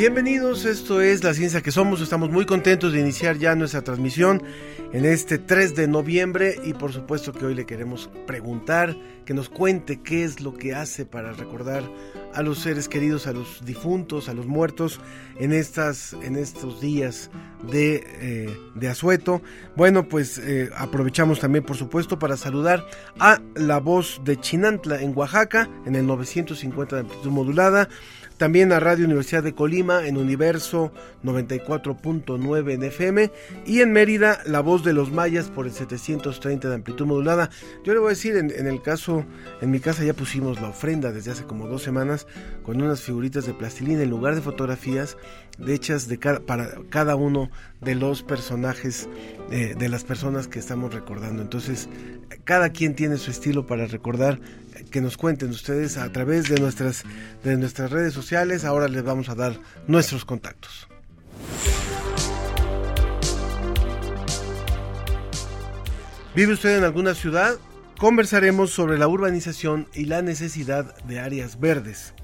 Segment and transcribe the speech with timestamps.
[0.00, 2.00] Bienvenidos, esto es La Ciencia que Somos.
[2.00, 4.42] Estamos muy contentos de iniciar ya nuestra transmisión
[4.94, 8.96] en este 3 de noviembre y por supuesto que hoy le queremos preguntar,
[9.26, 11.82] que nos cuente qué es lo que hace para recordar
[12.32, 15.02] a los seres queridos, a los difuntos, a los muertos
[15.38, 17.30] en, estas, en estos días
[17.70, 19.42] de, eh, de asueto.
[19.76, 22.86] Bueno, pues eh, aprovechamos también por supuesto para saludar
[23.18, 27.90] a la voz de Chinantla en Oaxaca en el 950 de amplitud modulada
[28.40, 33.30] también a Radio Universidad de Colima en Universo 94.9 en FM
[33.66, 37.50] y en Mérida La Voz de los Mayas por el 730 de amplitud modulada.
[37.84, 39.26] Yo le voy a decir, en, el caso,
[39.60, 42.26] en mi casa ya pusimos la ofrenda desde hace como dos semanas
[42.62, 45.18] con unas figuritas de plastilina en lugar de fotografías
[45.58, 47.50] de hechas de cada, para cada uno
[47.82, 49.06] de los personajes
[49.50, 51.42] eh, de las personas que estamos recordando.
[51.42, 51.90] Entonces,
[52.44, 54.40] cada quien tiene su estilo para recordar
[54.90, 57.04] que nos cuenten ustedes a través de nuestras,
[57.44, 58.64] de nuestras redes sociales.
[58.64, 60.88] Ahora les vamos a dar nuestros contactos.
[66.34, 67.58] ¿Vive usted en alguna ciudad?
[67.98, 72.14] Conversaremos sobre la urbanización y la necesidad de áreas verdes.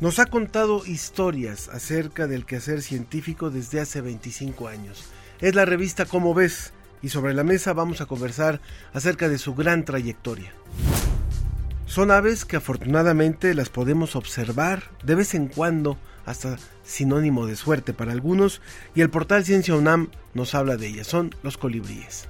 [0.00, 5.10] Nos ha contado historias acerca del quehacer científico desde hace 25 años.
[5.40, 8.60] Es la revista Cómo ves, y sobre la mesa vamos a conversar
[8.92, 10.52] acerca de su gran trayectoria.
[11.86, 17.92] Son aves que afortunadamente las podemos observar de vez en cuando, hasta sinónimo de suerte
[17.94, 18.60] para algunos,
[18.94, 22.28] y el portal Ciencia UNAM nos habla de ellas, son los colibríes.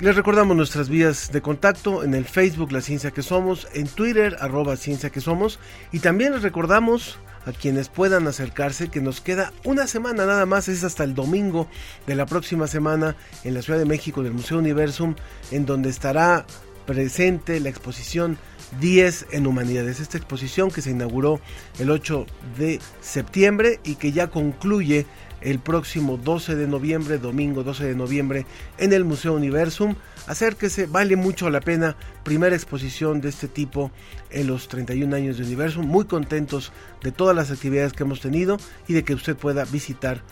[0.00, 4.36] Les recordamos nuestras vías de contacto en el Facebook La Ciencia que Somos, en Twitter
[4.38, 5.58] arroba Ciencia que Somos
[5.90, 7.18] y también les recordamos
[7.48, 11.66] a quienes puedan acercarse, que nos queda una semana nada más, es hasta el domingo
[12.06, 15.14] de la próxima semana en la Ciudad de México, del Museo Universum,
[15.50, 16.44] en donde estará
[16.84, 18.36] presente la exposición
[18.80, 19.98] 10 en Humanidades.
[19.98, 21.40] Esta exposición que se inauguró
[21.78, 22.26] el 8
[22.58, 25.06] de septiembre y que ya concluye
[25.40, 28.46] el próximo 12 de noviembre, domingo 12 de noviembre,
[28.78, 29.94] en el Museo Universum.
[30.26, 31.96] Acérquese, vale mucho la pena.
[32.24, 33.90] Primera exposición de este tipo
[34.30, 35.86] en los 31 años de Universum.
[35.86, 36.72] Muy contentos
[37.02, 40.22] de todas las actividades que hemos tenido y de que usted pueda visitar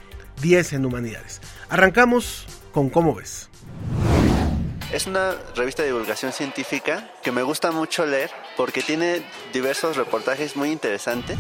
[0.43, 1.41] 10 en Humanidades.
[1.69, 3.49] Arrancamos con Cómo ves.
[4.93, 10.56] Es una revista de divulgación científica que me gusta mucho leer porque tiene diversos reportajes
[10.56, 11.38] muy interesantes.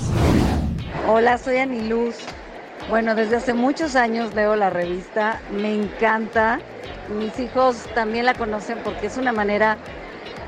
[1.06, 2.16] Hola, soy Aniluz.
[2.88, 6.60] Bueno, desde hace muchos años leo la revista, me encanta.
[7.18, 9.76] Mis hijos también la conocen porque es una manera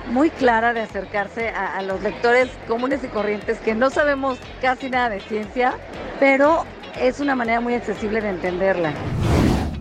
[0.07, 5.11] muy clara de acercarse a, los lectores comunes y corrientes que no sabemos casi nada
[5.11, 5.75] de ciencia,
[6.21, 6.65] pero
[7.01, 8.93] es una manera muy accesible de entenderla.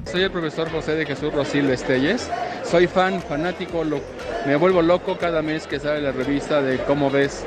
[0.06, 2.28] Soy el profesor José de Jesús Rosillo Estelles.
[2.64, 3.84] Soy fan, fanático,
[4.48, 7.46] me vuelvo loco cada mes que sale la revista de Cómo ves.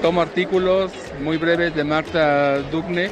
[0.00, 3.10] Tomo artículos muy breves de Marta Dugne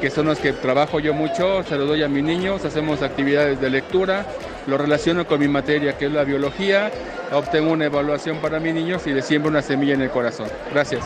[0.00, 3.60] que son los que trabajo yo mucho, se los doy a mis niños, hacemos actividades
[3.60, 4.26] de lectura,
[4.66, 6.90] lo relaciono con mi materia que es la biología,
[7.32, 10.48] obtengo una evaluación para mis niños y les siembro una semilla en el corazón.
[10.72, 11.04] Gracias.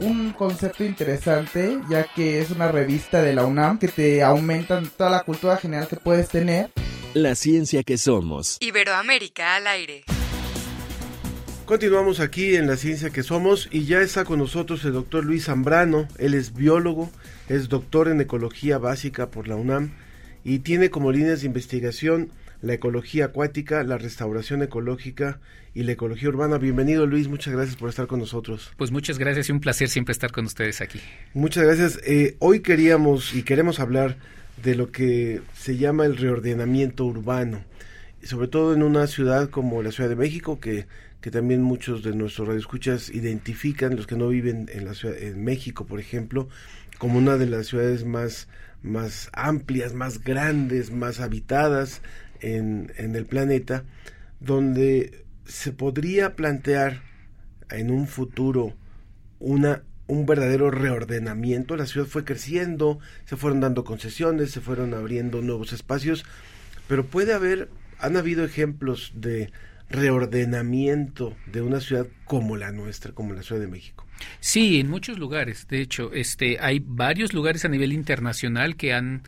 [0.00, 5.10] Un concepto interesante, ya que es una revista de la UNAM que te aumenta toda
[5.10, 6.70] la cultura general que puedes tener.
[7.12, 8.56] La ciencia que somos.
[8.60, 10.04] Iberoamérica al aire.
[11.70, 15.44] Continuamos aquí en La Ciencia que Somos y ya está con nosotros el doctor Luis
[15.44, 17.12] Zambrano, él es biólogo,
[17.48, 19.92] es doctor en ecología básica por la UNAM
[20.42, 22.30] y tiene como líneas de investigación
[22.60, 25.38] la ecología acuática, la restauración ecológica
[25.72, 26.58] y la ecología urbana.
[26.58, 28.72] Bienvenido Luis, muchas gracias por estar con nosotros.
[28.76, 31.00] Pues muchas gracias y un placer siempre estar con ustedes aquí.
[31.34, 32.00] Muchas gracias.
[32.04, 34.16] Eh, hoy queríamos y queremos hablar
[34.60, 37.62] de lo que se llama el reordenamiento urbano,
[38.24, 40.86] sobre todo en una ciudad como la Ciudad de México, que,
[41.20, 45.44] que también muchos de nuestros radioescuchas identifican, los que no viven en, la ciudad, en
[45.44, 46.48] México, por ejemplo,
[46.98, 48.48] como una de las ciudades más,
[48.82, 52.02] más amplias, más grandes, más habitadas
[52.40, 53.84] en, en el planeta,
[54.40, 57.02] donde se podría plantear
[57.70, 58.74] en un futuro
[59.38, 65.40] una un verdadero reordenamiento, la ciudad fue creciendo, se fueron dando concesiones, se fueron abriendo
[65.40, 66.24] nuevos espacios,
[66.88, 67.68] pero puede haber,
[67.98, 69.52] han habido ejemplos de
[69.90, 74.06] reordenamiento de una ciudad como la nuestra, como la Ciudad de México.
[74.38, 75.66] Sí, en muchos lugares.
[75.68, 79.22] De hecho, este, hay varios lugares a nivel internacional que han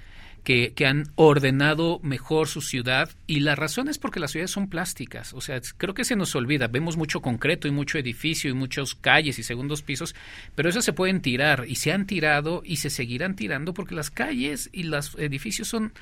[0.44, 4.68] que, que, han ordenado mejor su ciudad y la razón es porque las ciudades son
[4.68, 5.34] plásticas.
[5.34, 6.66] O sea, creo que se nos olvida.
[6.66, 10.16] Vemos mucho concreto y mucho edificio y muchas calles y segundos pisos,
[10.56, 14.10] pero eso se pueden tirar y se han tirado y se seguirán tirando porque las
[14.10, 15.92] calles y los edificios son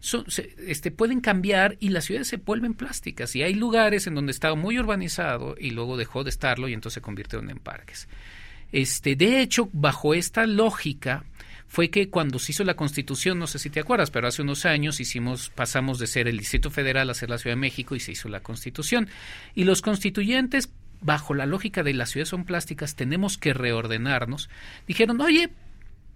[0.00, 3.34] este, pueden cambiar y las ciudades se vuelven plásticas.
[3.36, 6.94] Y hay lugares en donde estaba muy urbanizado y luego dejó de estarlo y entonces
[6.94, 8.08] se convirtieron en parques.
[8.70, 11.24] Este, de hecho, bajo esta lógica,
[11.68, 14.64] fue que cuando se hizo la Constitución, no sé si te acuerdas, pero hace unos
[14.64, 18.00] años hicimos, pasamos de ser el Distrito Federal a ser la Ciudad de México y
[18.00, 19.08] se hizo la Constitución.
[19.54, 20.70] Y los constituyentes,
[21.02, 24.48] bajo la lógica de las ciudades son plásticas, tenemos que reordenarnos,
[24.86, 25.50] dijeron, oye,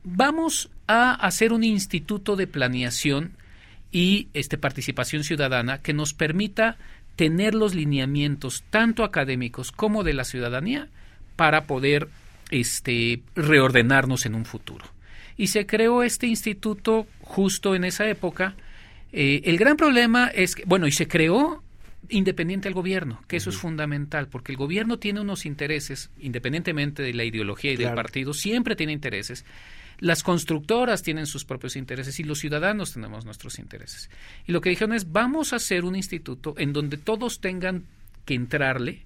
[0.05, 3.33] vamos a hacer un instituto de planeación
[3.93, 6.79] y este participación ciudadana que nos permita
[7.15, 10.89] tener los lineamientos tanto académicos como de la ciudadanía
[11.37, 12.09] para poder
[12.51, 14.87] este reordenarnos en un futuro
[15.37, 18.55] y se creó este instituto justo en esa época.
[19.13, 21.63] Eh, el gran problema es que, bueno, y se creó
[22.09, 27.15] independiente al gobierno, que eso es fundamental, porque el gobierno tiene unos intereses, independientemente de
[27.15, 29.45] la ideología y del partido, siempre tiene intereses.
[30.03, 34.11] Las constructoras tienen sus propios intereses y los ciudadanos tenemos nuestros intereses.
[34.49, 37.85] Y lo que dijeron es, vamos a hacer un instituto en donde todos tengan
[38.25, 39.03] que entrarle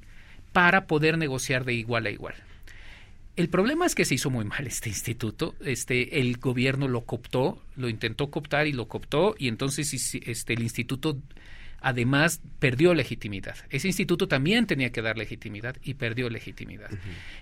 [0.55, 2.35] para poder negociar de igual a igual.
[3.37, 5.55] El problema es que se hizo muy mal este instituto.
[5.61, 10.63] Este, el gobierno lo cooptó, lo intentó cooptar y lo cooptó, y entonces este, el
[10.63, 11.19] instituto
[11.81, 13.57] además perdió legitimidad.
[13.71, 16.91] Ese instituto también tenía que dar legitimidad y perdió legitimidad.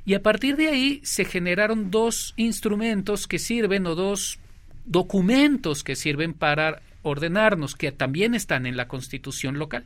[0.04, 4.38] Y a partir de ahí se generaron dos instrumentos que sirven o dos
[4.84, 9.84] documentos que sirven para ordenarnos, que también están en la constitución local,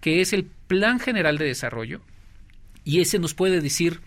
[0.00, 2.00] que es el Plan General de Desarrollo,
[2.84, 4.00] y ese nos puede decir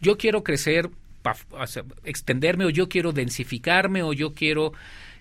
[0.00, 0.90] yo quiero crecer,
[2.04, 4.72] extenderme o yo quiero densificarme o yo quiero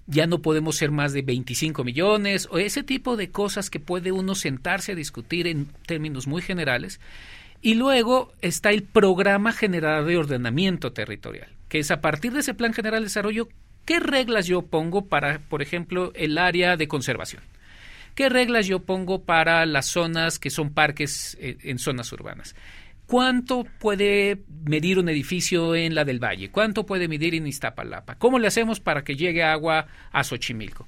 [0.07, 4.11] ya no podemos ser más de 25 millones o ese tipo de cosas que puede
[4.11, 6.99] uno sentarse a discutir en términos muy generales.
[7.61, 12.53] Y luego está el programa general de ordenamiento territorial, que es a partir de ese
[12.53, 13.47] plan general de desarrollo,
[13.85, 17.41] ¿qué reglas yo pongo para, por ejemplo, el área de conservación?
[18.13, 22.55] ¿Qué reglas yo pongo para las zonas que son parques eh, en zonas urbanas?
[23.07, 26.49] ¿Cuánto puede medir un edificio en la del Valle?
[26.49, 28.15] ¿Cuánto puede medir en Iztapalapa?
[28.15, 30.87] ¿Cómo le hacemos para que llegue agua a Xochimilco?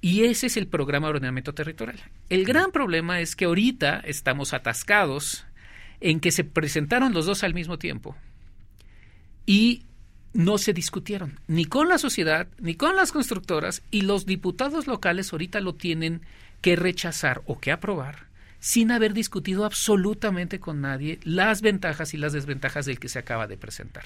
[0.00, 1.98] Y ese es el programa de ordenamiento territorial.
[2.28, 5.46] El gran problema es que ahorita estamos atascados
[6.00, 8.16] en que se presentaron los dos al mismo tiempo
[9.46, 9.84] y
[10.32, 15.32] no se discutieron ni con la sociedad ni con las constructoras y los diputados locales
[15.32, 16.22] ahorita lo tienen
[16.60, 18.23] que rechazar o que aprobar
[18.64, 23.46] sin haber discutido absolutamente con nadie las ventajas y las desventajas del que se acaba
[23.46, 24.04] de presentar.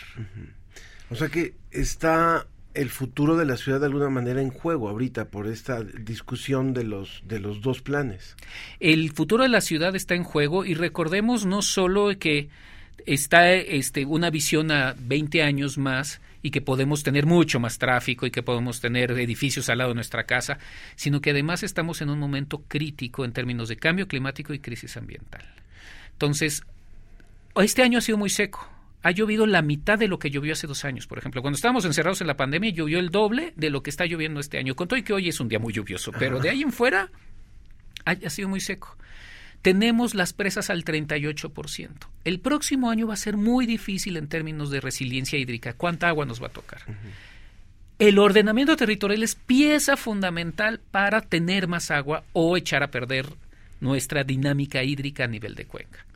[1.11, 2.45] O sea que está
[2.75, 6.83] el futuro de la ciudad de alguna manera en juego ahorita por esta discusión de
[6.83, 8.35] los de los dos planes.
[8.81, 12.49] El futuro de la ciudad está en juego y recordemos no solo que
[13.07, 18.27] está este una visión a 20 años más y que podemos tener mucho más tráfico
[18.27, 20.59] y que podemos tener edificios al lado de nuestra casa,
[20.97, 24.97] sino que además estamos en un momento crítico en términos de cambio climático y crisis
[24.97, 25.45] ambiental.
[26.13, 26.63] Entonces,
[27.57, 28.69] este año ha sido muy seco.
[29.03, 31.41] Ha llovido la mitad de lo que llovió hace dos años, por ejemplo.
[31.41, 34.59] Cuando estábamos encerrados en la pandemia, llovió el doble de lo que está lloviendo este
[34.59, 34.75] año.
[34.75, 37.11] Con todo y que hoy es un día muy lluvioso, pero de ahí en fuera
[38.05, 38.97] ha, ha sido muy seco
[39.63, 41.91] tenemos las presas al 38%.
[42.25, 45.75] El próximo año va a ser muy difícil en términos de resiliencia hídrica.
[45.75, 46.83] ¿Cuánta agua nos va a tocar?
[47.99, 53.27] El ordenamiento territorial es pieza fundamental para tener más agua o echar a perder
[53.81, 56.08] nuestra dinámica hídrica a nivel de cuenca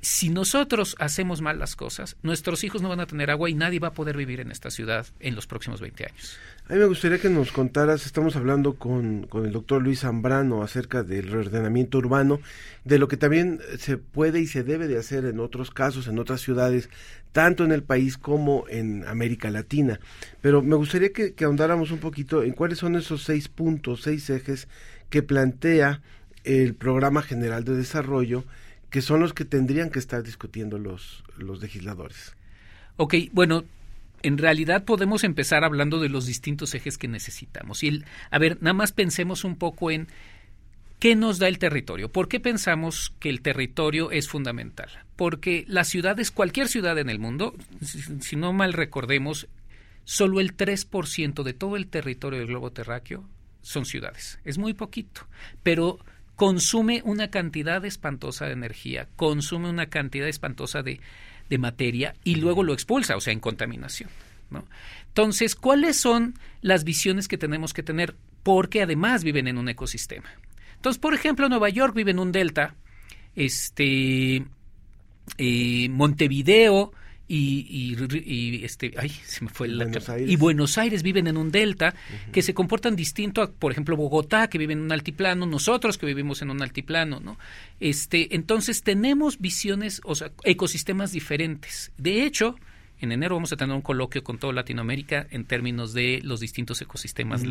[0.00, 3.80] si nosotros hacemos mal las cosas, nuestros hijos no van a tener agua y nadie
[3.80, 6.38] va a poder vivir en esta ciudad en los próximos 20 años.
[6.68, 10.62] A mí me gustaría que nos contaras, estamos hablando con, con el doctor Luis Zambrano
[10.62, 12.40] acerca del reordenamiento urbano,
[12.84, 16.18] de lo que también se puede y se debe de hacer en otros casos, en
[16.18, 16.88] otras ciudades,
[17.32, 19.98] tanto en el país como en América Latina.
[20.40, 24.30] Pero me gustaría que, que ahondáramos un poquito en cuáles son esos seis puntos, seis
[24.30, 24.68] ejes
[25.10, 26.02] que plantea
[26.44, 28.44] el Programa General de Desarrollo,
[28.90, 32.34] que son los que tendrían que estar discutiendo los, los legisladores.
[32.96, 33.64] Ok, bueno,
[34.22, 37.82] en realidad podemos empezar hablando de los distintos ejes que necesitamos.
[37.82, 40.08] Y el, a ver, nada más pensemos un poco en
[41.00, 42.12] ¿Qué nos da el territorio?
[42.12, 44.90] ¿Por qué pensamos que el territorio es fundamental?
[45.16, 47.54] Porque las ciudades, cualquier ciudad en el mundo,
[48.20, 49.48] si no mal recordemos,
[50.04, 53.26] solo el 3% de todo el territorio del globo terráqueo
[53.62, 54.40] son ciudades.
[54.44, 55.26] Es muy poquito,
[55.62, 55.98] pero
[56.40, 60.98] consume una cantidad espantosa de energía, consume una cantidad espantosa de,
[61.50, 64.08] de materia y luego lo expulsa, o sea, en contaminación.
[65.08, 68.16] Entonces, ¿cuáles son las visiones que tenemos que tener?
[68.42, 70.30] Porque además viven en un ecosistema.
[70.76, 72.74] Entonces, por ejemplo, Nueva York vive en un delta,
[73.36, 74.42] este,
[75.36, 76.94] eh, Montevideo
[77.32, 77.94] y,
[78.26, 81.94] y, este, ay, se me fue el Buenos y Buenos Aires viven en un delta
[82.32, 86.06] que se comportan distinto a, por ejemplo, Bogotá que vive en un altiplano, nosotros que
[86.06, 87.38] vivimos en un altiplano, ¿no?
[87.78, 91.92] Este, entonces tenemos visiones, o sea, ecosistemas diferentes.
[91.96, 92.56] De hecho,
[93.00, 96.80] en enero vamos a tener un coloquio con toda Latinoamérica en términos de los distintos
[96.80, 97.42] ecosistemas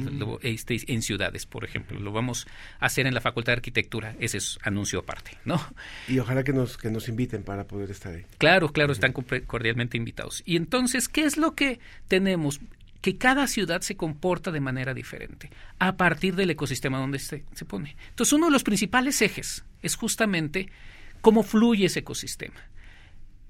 [0.41, 1.99] este, en ciudades, por ejemplo.
[1.99, 2.47] Lo vamos
[2.79, 4.15] a hacer en la Facultad de Arquitectura.
[4.19, 5.59] Ese es anuncio aparte, ¿no?
[6.07, 8.25] Y ojalá que nos, que nos inviten para poder estar ahí.
[8.37, 10.43] Claro, claro, están cordialmente invitados.
[10.45, 12.59] Y entonces, ¿qué es lo que tenemos?
[13.01, 17.63] que cada ciudad se comporta de manera diferente a partir del ecosistema donde se, se
[17.63, 17.95] pone.
[18.09, 20.69] Entonces, uno de los principales ejes es justamente
[21.21, 22.59] cómo fluye ese ecosistema.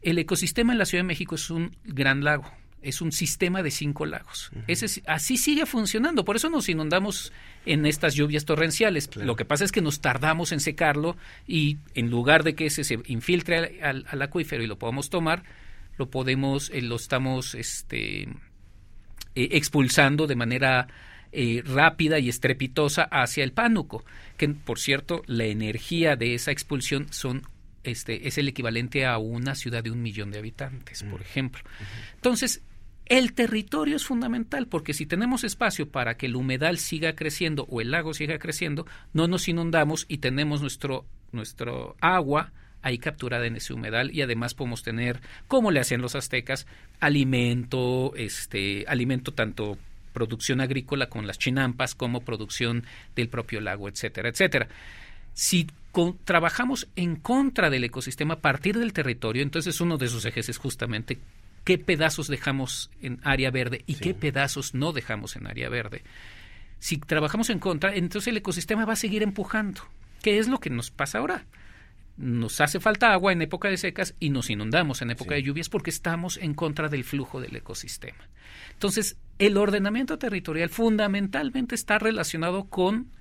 [0.02, 2.50] El ecosistema en la Ciudad de México es un gran lago,
[2.82, 4.52] es un sistema de cinco lagos.
[4.68, 7.34] Ese, así sigue funcionando, por eso nos inundamos
[7.66, 9.14] en estas lluvias torrenciales.
[9.16, 12.84] Lo que pasa es que nos tardamos en secarlo y en lugar de que ese
[12.84, 15.44] se infiltre al, acuífero y lo podamos tomar,
[15.98, 18.30] lo podemos, eh, lo estamos este, eh,
[19.36, 20.88] expulsando de manera
[21.32, 24.04] eh, rápida y estrepitosa hacia el pánuco,
[24.38, 27.44] que por cierto la energía de esa expulsión son
[27.84, 31.62] este, es el equivalente a una ciudad de un millón de habitantes, por ejemplo.
[32.16, 32.62] Entonces,
[33.06, 37.82] el territorio es fundamental porque si tenemos espacio para que el humedal siga creciendo o
[37.82, 43.56] el lago siga creciendo, no nos inundamos y tenemos nuestro, nuestro agua ahí capturada en
[43.56, 46.68] ese humedal y además podemos tener, como le hacían los aztecas,
[47.00, 49.78] alimento, este, alimento tanto
[50.14, 54.68] producción agrícola con las chinampas como producción del propio lago, etcétera, etcétera.
[55.34, 55.68] Si
[56.24, 60.58] trabajamos en contra del ecosistema a partir del territorio, entonces uno de esos ejes es
[60.58, 61.20] justamente
[61.64, 66.04] qué pedazos dejamos en área verde y qué pedazos no dejamos en área verde.
[66.80, 69.82] Si trabajamos en contra, entonces el ecosistema va a seguir empujando.
[70.22, 71.46] ¿Qué es lo que nos pasa ahora?
[72.18, 75.70] Nos hace falta agua en época de secas y nos inundamos en época de lluvias
[75.70, 78.28] porque estamos en contra del flujo del ecosistema.
[78.74, 83.12] Entonces, el ordenamiento territorial fundamentalmente está relacionado con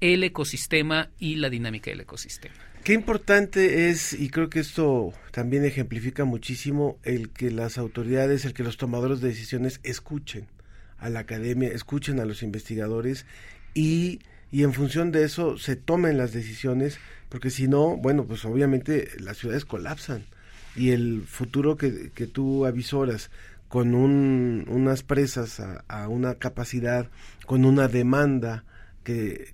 [0.00, 2.54] el ecosistema y la dinámica del ecosistema.
[2.84, 8.54] Qué importante es, y creo que esto también ejemplifica muchísimo, el que las autoridades, el
[8.54, 10.46] que los tomadores de decisiones escuchen
[10.96, 13.26] a la academia, escuchen a los investigadores
[13.74, 18.44] y, y en función de eso se tomen las decisiones, porque si no, bueno, pues
[18.44, 20.24] obviamente las ciudades colapsan
[20.74, 23.30] y el futuro que, que tú avisoras
[23.68, 27.10] con un, unas presas a, a una capacidad,
[27.44, 28.64] con una demanda,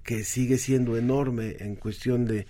[0.02, 2.46] que, sigue siendo enorme en cuestión de,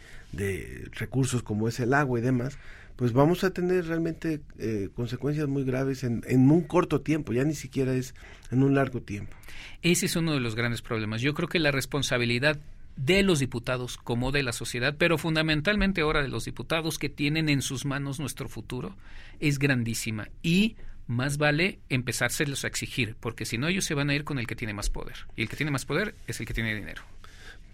[0.93, 2.59] recursos como es el agua y demás,
[2.97, 7.45] pues vamos a tener realmente eh, consecuencias muy graves en, en, un corto tiempo, ya
[7.45, 8.15] ni siquiera es
[8.51, 9.37] en un largo tiempo.
[9.83, 11.21] Ese es uno de los grandes problemas.
[11.21, 12.59] Yo creo que la responsabilidad
[12.97, 17.49] de los diputados como de la sociedad, pero fundamentalmente ahora de los diputados que tienen
[17.49, 18.97] en sus manos nuestro futuro,
[19.41, 20.29] es grandísima.
[20.43, 24.39] Y más vale empezárselos a exigir, porque si no ellos se van a ir con
[24.39, 25.17] el que tiene más poder.
[25.37, 27.03] Y el que tiene más poder es el que tiene dinero.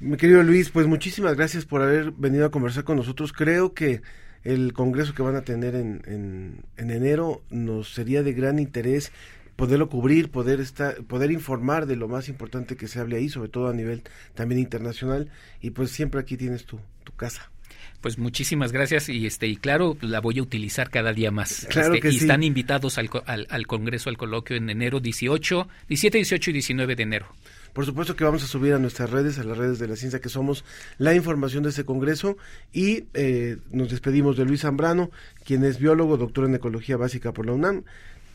[0.01, 3.33] Mi querido Luis, pues muchísimas gracias por haber venido a conversar con nosotros.
[3.33, 4.03] Creo que
[4.45, 9.13] el congreso que van a tener en, en, en enero nos sería de gran interés
[9.57, 13.51] poderlo cubrir, poder estar, poder informar de lo más importante que se hable ahí, sobre
[13.51, 14.03] todo a nivel
[14.35, 15.31] también internacional.
[15.61, 17.51] Y pues siempre aquí tienes tu, tu casa.
[18.01, 21.67] Pues muchísimas gracias y este y claro la voy a utilizar cada día más.
[21.69, 25.69] Claro este, que y están invitados al, al, al, congreso, al coloquio en enero 18,
[25.89, 27.27] 17, 18 y 19 de enero.
[27.73, 30.21] Por supuesto que vamos a subir a nuestras redes, a las redes de la ciencia
[30.21, 30.65] que somos,
[30.99, 32.37] la información de ese congreso
[32.73, 35.11] y eh, nos despedimos de Luis Zambrano,
[35.45, 37.85] quien es biólogo, doctor en ecología básica por la UNAM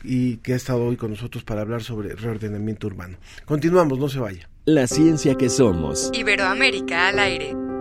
[0.02, 3.18] y que ha estado hoy con nosotros para hablar sobre reordenamiento urbano.
[3.44, 4.48] Continuamos, no se vaya.
[4.64, 6.10] La ciencia que somos.
[6.14, 7.75] Iberoamérica al aire.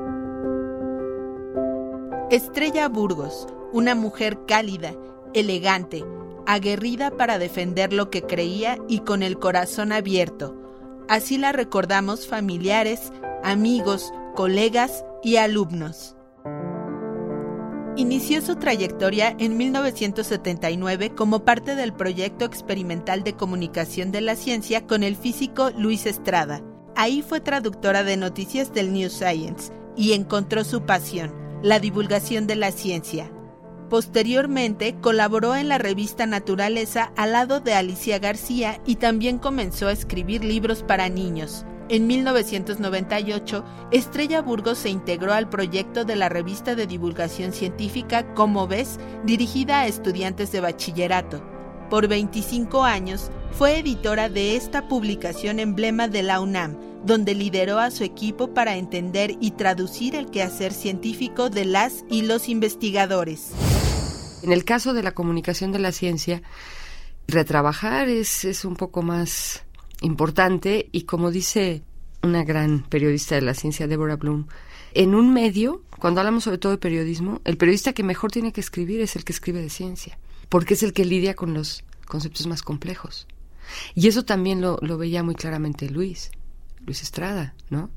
[2.32, 4.96] Estrella Burgos, una mujer cálida,
[5.36, 6.04] elegante,
[6.48, 10.56] aguerrida para defender lo que creía y con el corazón abierto.
[11.08, 13.14] Así la recordamos familiares,
[13.44, 16.16] amigos, colegas y alumnos.
[17.96, 24.88] Inició su trayectoria en 1979 como parte del proyecto experimental de comunicación de la ciencia
[24.88, 26.64] con el físico Luis Estrada.
[26.96, 32.56] Ahí fue traductora de noticias del New Science y encontró su pasión, la divulgación de
[32.56, 33.32] la ciencia.
[33.90, 39.92] Posteriormente colaboró en la revista Naturaleza al lado de Alicia García y también comenzó a
[39.92, 41.66] escribir libros para niños.
[41.88, 48.68] En 1998, Estrella Burgos se integró al proyecto de la revista de divulgación científica Como
[48.68, 51.55] ves, dirigida a estudiantes de bachillerato.
[51.90, 57.92] Por 25 años, fue editora de esta publicación emblema de la UNAM, donde lideró a
[57.92, 63.52] su equipo para entender y traducir el quehacer científico de las y los investigadores.
[64.42, 66.42] En el caso de la comunicación de la ciencia,
[67.28, 69.64] retrabajar es, es un poco más
[70.02, 71.84] importante y como dice
[72.24, 74.48] una gran periodista de la ciencia, Deborah Bloom,
[74.96, 78.62] en un medio, cuando hablamos sobre todo de periodismo, el periodista que mejor tiene que
[78.62, 80.18] escribir es el que escribe de ciencia,
[80.50, 83.28] porque es el que lidia con los conceptos más complejos.
[83.94, 86.32] Y eso también lo, lo veía muy claramente Luis,
[86.86, 87.90] Luis Estrada, ¿no?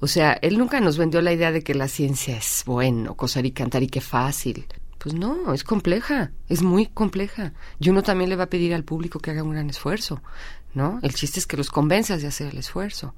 [0.00, 3.46] O sea, él nunca nos vendió la idea de que la ciencia es bueno, cosar
[3.46, 4.66] y cantar y qué fácil.
[4.98, 7.52] Pues no, es compleja, es muy compleja.
[7.78, 10.22] Y uno también le va a pedir al público que haga un gran esfuerzo,
[10.72, 10.98] ¿no?
[11.02, 13.14] El chiste es que los convenzas de hacer el esfuerzo.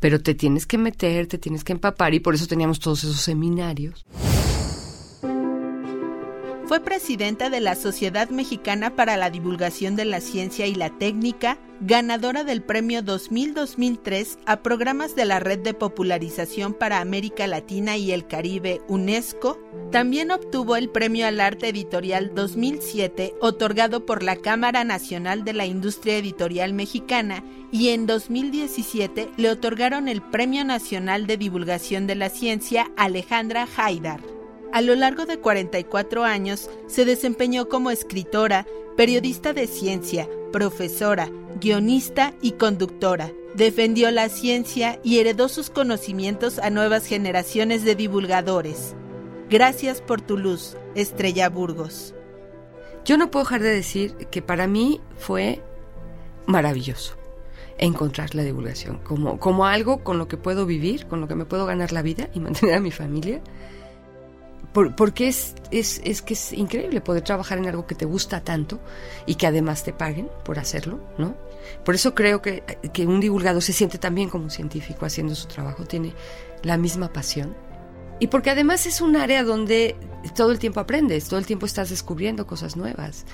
[0.00, 3.20] Pero te tienes que meter, te tienes que empapar y por eso teníamos todos esos
[3.20, 4.04] seminarios.
[6.66, 11.58] Fue presidenta de la Sociedad Mexicana para la Divulgación de la Ciencia y la Técnica,
[11.80, 18.12] ganadora del Premio 2000-2003 a programas de la Red de Popularización para América Latina y
[18.12, 19.58] el Caribe UNESCO.
[19.90, 25.66] También obtuvo el Premio al Arte Editorial 2007, otorgado por la Cámara Nacional de la
[25.66, 27.42] Industria Editorial Mexicana,
[27.72, 34.41] y en 2017 le otorgaron el Premio Nacional de Divulgación de la Ciencia Alejandra Haidar.
[34.72, 41.28] A lo largo de 44 años se desempeñó como escritora, periodista de ciencia, profesora,
[41.60, 43.30] guionista y conductora.
[43.54, 48.94] Defendió la ciencia y heredó sus conocimientos a nuevas generaciones de divulgadores.
[49.50, 52.14] Gracias por tu luz, Estrella Burgos.
[53.04, 55.60] Yo no puedo dejar de decir que para mí fue
[56.46, 57.14] maravilloso
[57.76, 61.44] encontrar la divulgación como, como algo con lo que puedo vivir, con lo que me
[61.44, 63.42] puedo ganar la vida y mantener a mi familia
[64.72, 68.80] porque es, es, es, que es increíble poder trabajar en algo que te gusta tanto
[69.26, 71.34] y que además te paguen por hacerlo, ¿no?
[71.84, 75.46] Por eso creo que, que un divulgador se siente también como un científico haciendo su
[75.46, 76.14] trabajo, tiene
[76.62, 77.54] la misma pasión.
[78.18, 79.96] Y porque además es un área donde
[80.34, 83.26] todo el tiempo aprendes, todo el tiempo estás descubriendo cosas nuevas.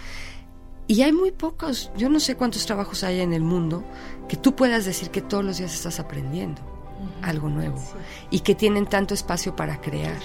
[0.86, 3.84] Y hay muy pocos, yo no sé cuántos trabajos hay en el mundo
[4.28, 6.62] que tú puedas decir que todos los días estás aprendiendo
[7.22, 7.78] algo nuevo
[8.30, 10.18] y que tienen tanto espacio para crear.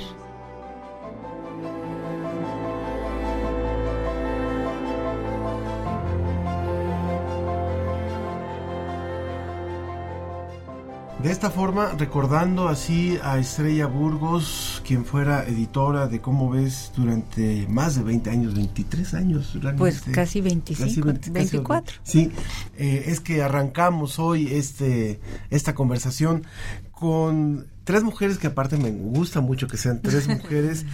[11.24, 17.66] De esta forma, recordando así a Estrella Burgos, quien fuera editora de Cómo ves durante
[17.70, 19.78] más de 20 años, 23 años realmente.
[19.78, 21.96] Pues casi 25, 24.
[22.04, 22.30] Sí,
[22.78, 26.44] eh, es que arrancamos hoy este esta conversación
[26.92, 30.86] con tres mujeres que aparte me gusta mucho que sean tres mujeres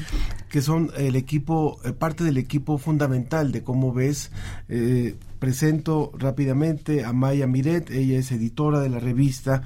[0.50, 4.32] que son el equipo, eh, parte del equipo fundamental de cómo ves.
[4.68, 9.64] Eh, presento rápidamente a Maya Miret, ella es editora de la revista,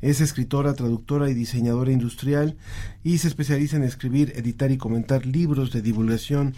[0.00, 2.56] es escritora, traductora y diseñadora industrial
[3.02, 6.54] y se especializa en escribir, editar y comentar libros de divulgación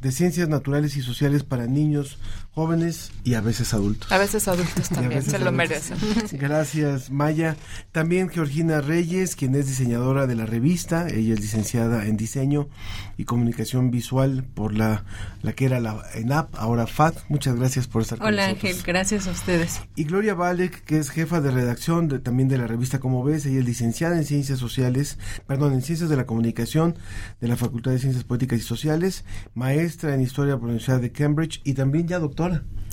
[0.00, 2.18] de ciencias naturales y sociales para niños,
[2.54, 4.12] jóvenes y a veces adultos.
[4.12, 5.96] A veces adultos también, se lo merecen.
[6.32, 7.56] Gracias, Maya.
[7.92, 12.68] También Georgina Reyes, quien es diseñadora de la revista, ella es licenciada en diseño
[13.16, 15.04] y comunicación visual por la,
[15.42, 17.14] la que era la ENAP, ahora FAD.
[17.28, 19.80] Muchas gracias por estar con Hola Ángel, gracias a ustedes.
[19.96, 23.46] Y Gloria Valek, que es jefa de redacción de, también de la revista Como ves,
[23.46, 26.96] ella es licenciada en ciencias sociales, perdón, en ciencias de la comunicación
[27.40, 31.12] de la Facultad de Ciencias Políticas y Sociales, maestra en Historia por la Universidad de
[31.12, 32.41] Cambridge y también ya doctora.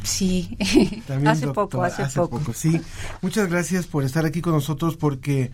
[0.03, 0.57] Sí,
[1.25, 2.41] hace poco, hace, poco.
[2.53, 2.81] Sí,
[3.21, 5.51] muchas gracias por estar aquí con nosotros porque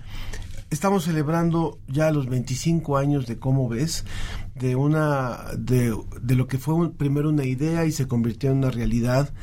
[0.69, 4.05] estamos celebrando ya los 25 años de cómo ves,
[4.53, 8.71] de una de, de lo que fue primero una idea y se convirtió en una
[8.71, 9.33] realidad.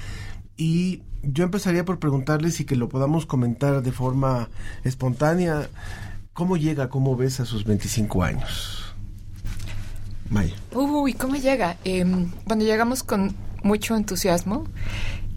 [0.57, 4.51] Y yo empezaría por preguntarles y que lo podamos comentar de forma
[4.85, 5.69] espontánea,
[6.33, 8.95] ¿cómo llega cómo ves a sus 25 años?
[10.73, 11.77] Uy, ¿cómo llega?
[11.85, 12.05] Eh,
[12.47, 14.65] bueno, llegamos con mucho entusiasmo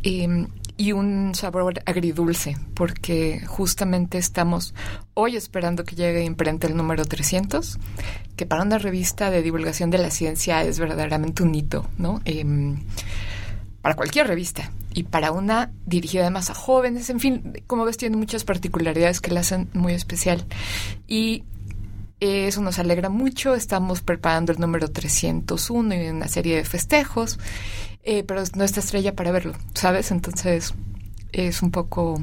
[0.03, 4.73] em, y un sabor agridulce, porque justamente estamos
[5.13, 7.79] hoy esperando que llegue imprenta el número 300,
[8.35, 12.21] que para una revista de divulgación de la ciencia es verdaderamente un hito, ¿no?
[12.25, 12.77] Em,
[13.81, 18.17] para cualquier revista y para una dirigida además a jóvenes, en fin, como ves, tiene
[18.17, 20.45] muchas particularidades que la hacen muy especial.
[21.07, 21.43] Y
[22.19, 23.55] Eso nos alegra mucho.
[23.55, 27.37] Estamos preparando el número 301 y una serie de festejos.
[28.07, 30.11] Eh, pero no está estrella para verlo, ¿sabes?
[30.11, 30.73] Entonces
[31.31, 32.21] es un poco...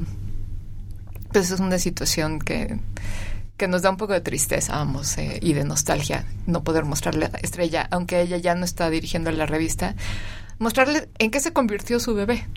[1.33, 2.79] Pues es una situación que,
[3.57, 7.25] que nos da un poco de tristeza, vamos, eh, y de nostalgia no poder mostrarle
[7.25, 9.95] a Estrella, aunque ella ya no está dirigiendo la revista,
[10.59, 12.47] mostrarle en qué se convirtió su bebé,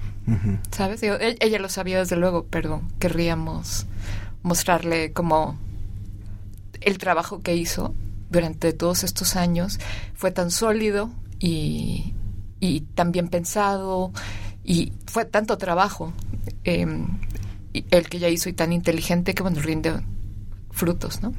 [0.70, 1.02] ¿sabes?
[1.02, 3.86] E- ella lo sabía desde luego, pero querríamos
[4.42, 5.58] mostrarle como
[6.82, 7.94] el trabajo que hizo
[8.28, 9.80] durante todos estos años
[10.14, 12.12] fue tan sólido y,
[12.60, 14.12] y tan bien pensado
[14.64, 16.12] y fue tanto trabajo
[16.64, 16.86] eh,
[17.72, 20.00] y el que ella hizo y tan inteligente que bueno rinde
[20.70, 21.32] frutos, ¿no?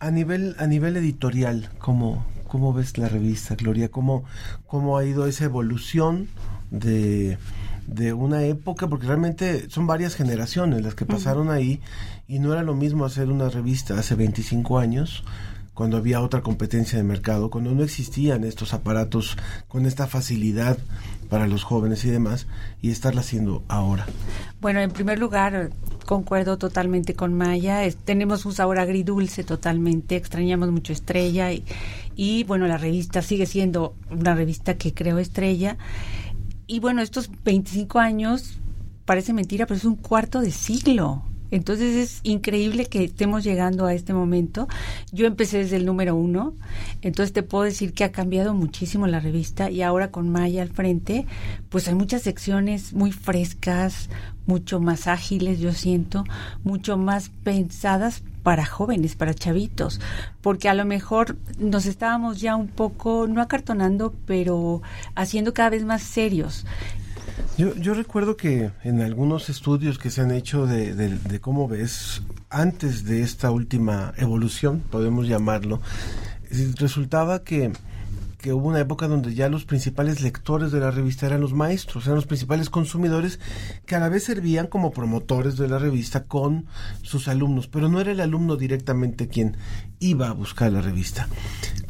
[0.00, 3.88] A nivel, a nivel editorial, ¿cómo, ¿cómo ves la revista, Gloria?
[3.90, 4.24] ¿Cómo,
[4.66, 6.28] cómo ha ido esa evolución
[6.70, 7.38] de,
[7.86, 8.88] de una época?
[8.88, 11.80] Porque realmente son varias generaciones las que pasaron ahí
[12.26, 15.22] y no era lo mismo hacer una revista hace 25 años
[15.74, 19.36] cuando había otra competencia de mercado, cuando no existían estos aparatos
[19.68, 20.78] con esta facilidad
[21.30, 22.46] para los jóvenes y demás,
[22.82, 24.06] y estarla haciendo ahora.
[24.60, 25.70] Bueno, en primer lugar,
[26.04, 27.80] concuerdo totalmente con Maya.
[28.04, 30.16] Tenemos un sabor agridulce totalmente.
[30.16, 31.50] Extrañamos mucho Estrella.
[31.52, 31.64] Y,
[32.16, 35.78] y, bueno, la revista sigue siendo una revista que creó Estrella.
[36.66, 38.58] Y bueno, estos 25 años,
[39.06, 41.22] parece mentira, pero es un cuarto de siglo.
[41.52, 44.68] Entonces es increíble que estemos llegando a este momento.
[45.12, 46.54] Yo empecé desde el número uno,
[47.02, 50.70] entonces te puedo decir que ha cambiado muchísimo la revista y ahora con Maya al
[50.70, 51.26] frente,
[51.68, 54.08] pues hay muchas secciones muy frescas,
[54.46, 56.24] mucho más ágiles, yo siento,
[56.64, 60.00] mucho más pensadas para jóvenes, para chavitos,
[60.40, 64.80] porque a lo mejor nos estábamos ya un poco, no acartonando, pero
[65.14, 66.64] haciendo cada vez más serios.
[67.58, 73.22] Yo, recuerdo que en algunos estudios que se han hecho de, cómo ves antes de
[73.22, 75.80] esta última evolución, podemos llamarlo,
[76.78, 77.72] resultaba que
[78.46, 82.16] hubo una época donde ya los principales lectores de la revista eran los maestros, eran
[82.16, 83.38] los principales consumidores
[83.86, 86.66] que a la vez servían como promotores de la revista con
[87.02, 89.56] sus alumnos, pero no era el alumno directamente quien
[90.00, 91.28] iba a buscar la revista.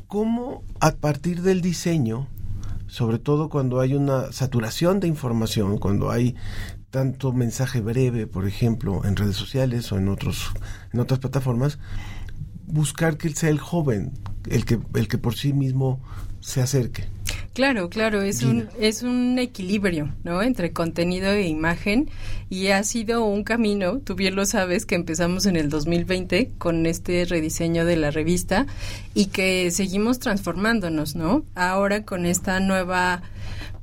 [0.08, 2.26] ¿Cómo a partir del diseño
[2.92, 6.36] sobre todo cuando hay una saturación de información, cuando hay
[6.90, 10.52] tanto mensaje breve, por ejemplo, en redes sociales o en otros
[10.92, 11.78] en otras plataformas,
[12.66, 14.12] buscar que sea el joven
[14.46, 16.02] el que el que por sí mismo
[16.40, 17.08] se acerque.
[17.54, 20.40] Claro, claro, es un, es un equilibrio, ¿no?
[20.42, 22.08] Entre contenido e imagen
[22.48, 26.86] y ha sido un camino, tú bien lo sabes, que empezamos en el 2020 con
[26.86, 28.66] este rediseño de la revista
[29.14, 31.44] y que seguimos transformándonos, ¿no?
[31.54, 33.20] Ahora con esta nueva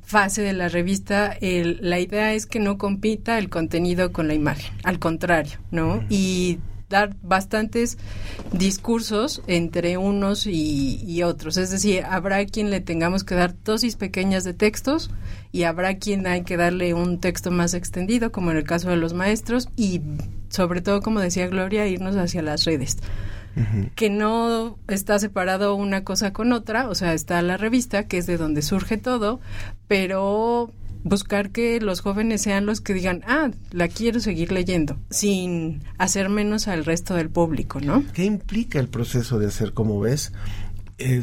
[0.02, 4.34] fase de la revista, el- la idea es que no compita el contenido con la
[4.34, 6.02] imagen, al contrario, ¿no?
[6.10, 6.58] Y
[6.90, 7.96] dar bastantes
[8.52, 11.56] discursos entre unos y, y otros.
[11.56, 15.10] Es decir, habrá quien le tengamos que dar dosis pequeñas de textos
[15.52, 18.96] y habrá quien hay que darle un texto más extendido, como en el caso de
[18.96, 20.02] los maestros, y
[20.50, 22.98] sobre todo, como decía Gloria, irnos hacia las redes
[23.96, 28.26] que no está separado una cosa con otra, o sea, está la revista, que es
[28.26, 29.40] de donde surge todo,
[29.88, 30.72] pero
[31.02, 36.28] buscar que los jóvenes sean los que digan, ah, la quiero seguir leyendo, sin hacer
[36.28, 38.04] menos al resto del público, ¿no?
[38.12, 40.32] ¿Qué implica el proceso de hacer como ves?
[41.00, 41.22] Eh,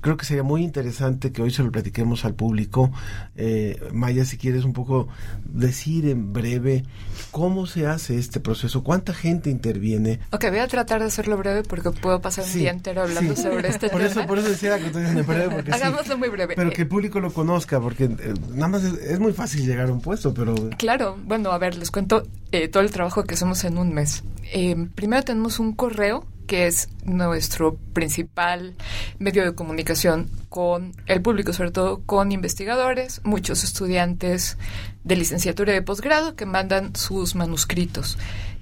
[0.00, 2.90] creo que sería muy interesante que hoy se lo platiquemos al público.
[3.36, 5.08] Eh, Maya, si quieres un poco
[5.44, 6.84] decir en breve
[7.30, 10.20] cómo se hace este proceso, cuánta gente interviene.
[10.30, 13.34] Ok, voy a tratar de hacerlo breve porque puedo pasar un Sí, día entero hablando
[13.34, 13.42] sí.
[13.42, 14.10] sobre este por tema.
[14.10, 15.54] Eso, por eso decía que en breve.
[15.54, 15.78] Porque sí.
[15.80, 16.54] Hagámoslo muy breve.
[16.56, 19.88] Pero que el público lo conozca, porque eh, nada más es, es muy fácil llegar
[19.88, 23.34] a un puesto, pero Claro, bueno, a ver, les cuento eh, todo el trabajo que
[23.34, 24.22] hacemos en un mes.
[24.52, 28.74] Eh, primero tenemos un correo que es nuestro principal
[29.20, 34.56] medio de comunicación con el público, sobre todo con investigadores, muchos estudiantes
[35.04, 38.18] de licenciatura y de posgrado que mandan sus manuscritos.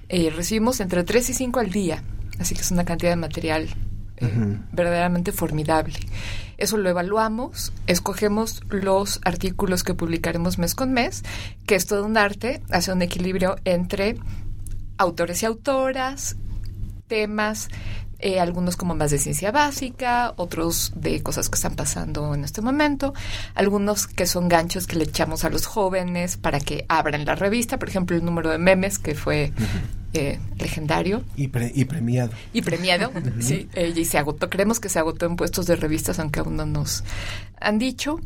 [0.09, 2.03] Eh, recibimos entre 3 y 5 al día,
[2.39, 3.69] así que es una cantidad de material
[4.17, 5.97] eh, verdaderamente formidable.
[6.57, 11.23] Eso lo evaluamos, escogemos los artículos que publicaremos mes con mes,
[11.65, 14.17] que es todo un arte, hace un equilibrio entre
[14.97, 16.35] autores y autoras,
[17.07, 17.69] temas,
[18.19, 22.61] eh, algunos como más de ciencia básica, otros de cosas que están pasando en este
[22.61, 23.13] momento,
[23.55, 27.77] algunos que son ganchos que le echamos a los jóvenes para que abran la revista,
[27.77, 29.51] por ejemplo el número de memes que fue
[30.13, 32.31] eh, legendario y, pre- y premiado.
[32.53, 36.17] y premiado, sí, eh, y se agotó, creemos que se agotó en puestos de revistas,
[36.17, 37.03] aunque aún no nos
[37.61, 38.19] han dicho.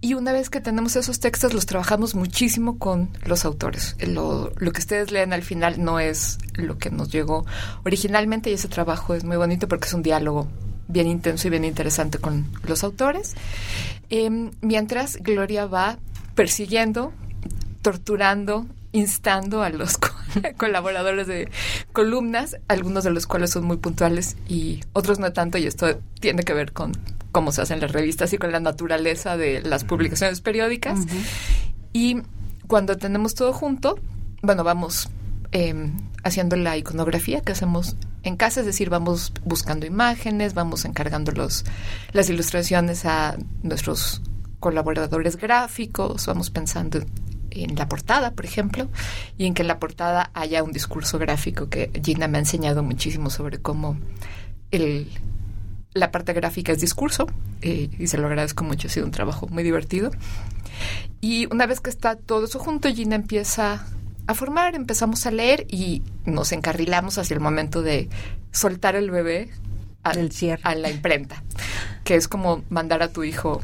[0.00, 3.96] Y, una vez que tenemos esos textos, los trabajamos muchísimo con los autores.
[4.06, 7.44] Lo, lo, que ustedes leen al final no es lo que nos llegó
[7.84, 10.48] originalmente y ese trabajo es muy bonito porque es un diálogo
[10.88, 13.34] bien intenso y bien interesante con los autores.
[14.10, 15.98] Eh, mientras Gloria va
[16.34, 17.12] persiguiendo,
[17.82, 19.98] torturando, instando a los
[20.56, 21.50] colaboradores de
[21.92, 26.42] columnas, algunos de los cuales son muy puntuales y otros no tanto, y esto tiene
[26.42, 26.92] que ver con
[27.32, 31.00] cómo se hacen las revistas y con la naturaleza de las publicaciones periódicas.
[31.92, 32.22] Y
[32.66, 33.98] cuando tenemos todo junto,
[34.42, 35.08] bueno, vamos
[35.52, 35.90] eh,
[36.22, 41.64] haciendo la iconografía que hacemos en casa, es decir, vamos buscando imágenes, vamos encargando los,
[42.12, 44.20] las ilustraciones a nuestros
[44.58, 47.00] colaboradores gráficos, vamos pensando
[47.50, 48.88] en la portada, por ejemplo,
[49.38, 52.82] y en que en la portada haya un discurso gráfico que Gina me ha enseñado
[52.82, 53.98] muchísimo sobre cómo
[54.70, 55.08] el,
[55.92, 57.26] la parte gráfica es discurso,
[57.62, 60.10] eh, y se lo agradezco mucho, ha sido un trabajo muy divertido.
[61.20, 63.86] Y una vez que está todo eso junto, Gina empieza
[64.26, 68.08] a formar, empezamos a leer y nos encarrilamos hacia el momento de
[68.52, 69.50] soltar el bebé
[70.04, 70.12] a,
[70.62, 71.42] a la imprenta,
[72.04, 73.60] que es como mandar a tu hijo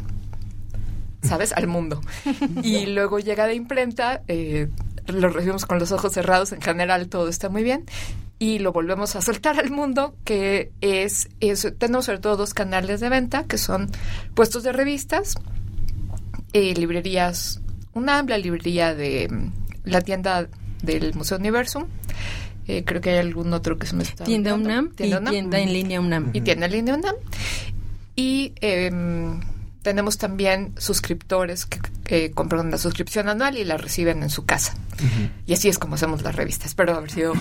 [1.27, 1.53] ¿sabes?
[1.53, 2.01] Al mundo.
[2.63, 4.69] Y luego llega de imprenta, eh,
[5.07, 7.85] lo recibimos con los ojos cerrados, en general todo está muy bien.
[8.39, 13.01] Y lo volvemos a soltar al mundo, que es, es tenemos sobre todo dos canales
[13.01, 13.91] de venta, que son
[14.35, 15.37] puestos de revistas,
[16.53, 17.61] eh, librerías
[17.95, 19.29] UNAM, la librería de
[19.85, 20.49] la tienda
[20.83, 21.87] del Museo Universum,
[22.69, 25.61] eh, creo que hay algún otro que se me está tienda UNAM tienda, y tienda
[25.61, 27.15] en línea UNAM y tienda en línea UNAM
[28.17, 28.91] y eh,
[29.87, 34.75] tenemos también suscriptores que, compran la suscripción anual y la reciben en su casa.
[35.47, 36.71] Y así es como hacemos las revistas.
[36.71, 37.35] Espero haber sido...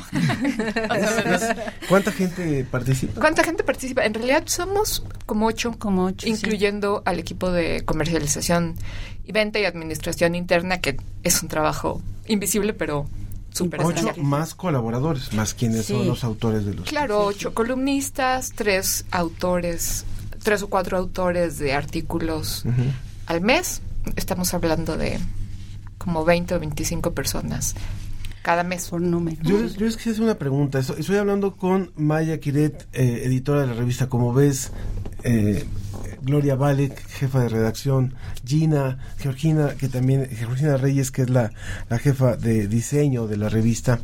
[1.89, 3.19] ¿Cuánta gente participa?
[3.19, 4.05] ¿Cuánta gente participa?
[4.05, 5.73] En realidad somos como ocho.
[5.79, 8.75] Como ocho, Incluyendo al equipo de comercialización
[9.23, 13.07] y venta y administración interna, que es un trabajo invisible, pero
[13.49, 16.87] súper Ocho más colaboradores, más quienes son los autores de los...
[16.87, 20.05] Claro, ocho columnistas, tres autores
[20.45, 22.63] tres o cuatro autores de artículos
[23.25, 23.81] al mes.
[24.15, 25.19] Estamos hablando de
[25.97, 27.75] como 20 o 25 personas
[28.43, 28.87] cada mes.
[28.89, 29.37] Por número.
[29.41, 30.77] Yo, yo les quisiera hacer una pregunta.
[30.79, 34.71] Estoy hablando con Maya Quiret, eh, editora de la revista Como ves,
[35.23, 35.65] eh,
[36.21, 38.13] Gloria Valek, jefa de redacción,
[38.45, 41.51] Gina, Georgina, que también, Georgina Reyes, que es la,
[41.89, 43.99] la jefa de diseño de la revista.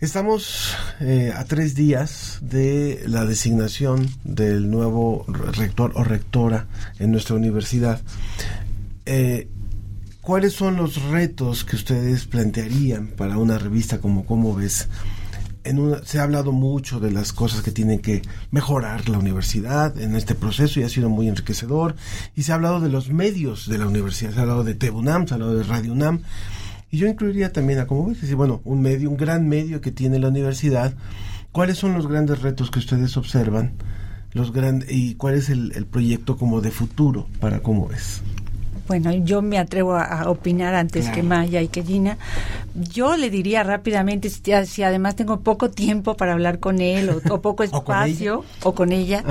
[0.00, 6.68] Estamos eh, a tres días de la designación del nuevo rector o rectora
[7.00, 8.00] en nuestra universidad.
[9.06, 9.48] Eh,
[10.20, 14.88] ¿Cuáles son los retos que ustedes plantearían para una revista como Cómo ves?
[15.64, 20.00] En una, se ha hablado mucho de las cosas que tienen que mejorar la universidad
[20.00, 21.96] en este proceso y ha sido muy enriquecedor.
[22.36, 25.26] Y se ha hablado de los medios de la universidad, se ha hablado de TEBUNAM,
[25.26, 26.22] se ha hablado de Radio UNAM.
[26.90, 29.92] Y yo incluiría también a, como ves, decir, bueno, un medio, un gran medio que
[29.92, 30.94] tiene la universidad.
[31.52, 33.74] ¿Cuáles son los grandes retos que ustedes observan?
[34.32, 38.22] Los grandes y cuál es el, proyecto como de futuro para cómo ves?
[38.86, 42.16] Bueno, yo me atrevo a, opinar antes que Maya y que Gina.
[42.74, 47.62] Yo le diría rápidamente, si, además tengo poco tiempo para hablar con él o, poco
[47.64, 49.24] espacio o con ella,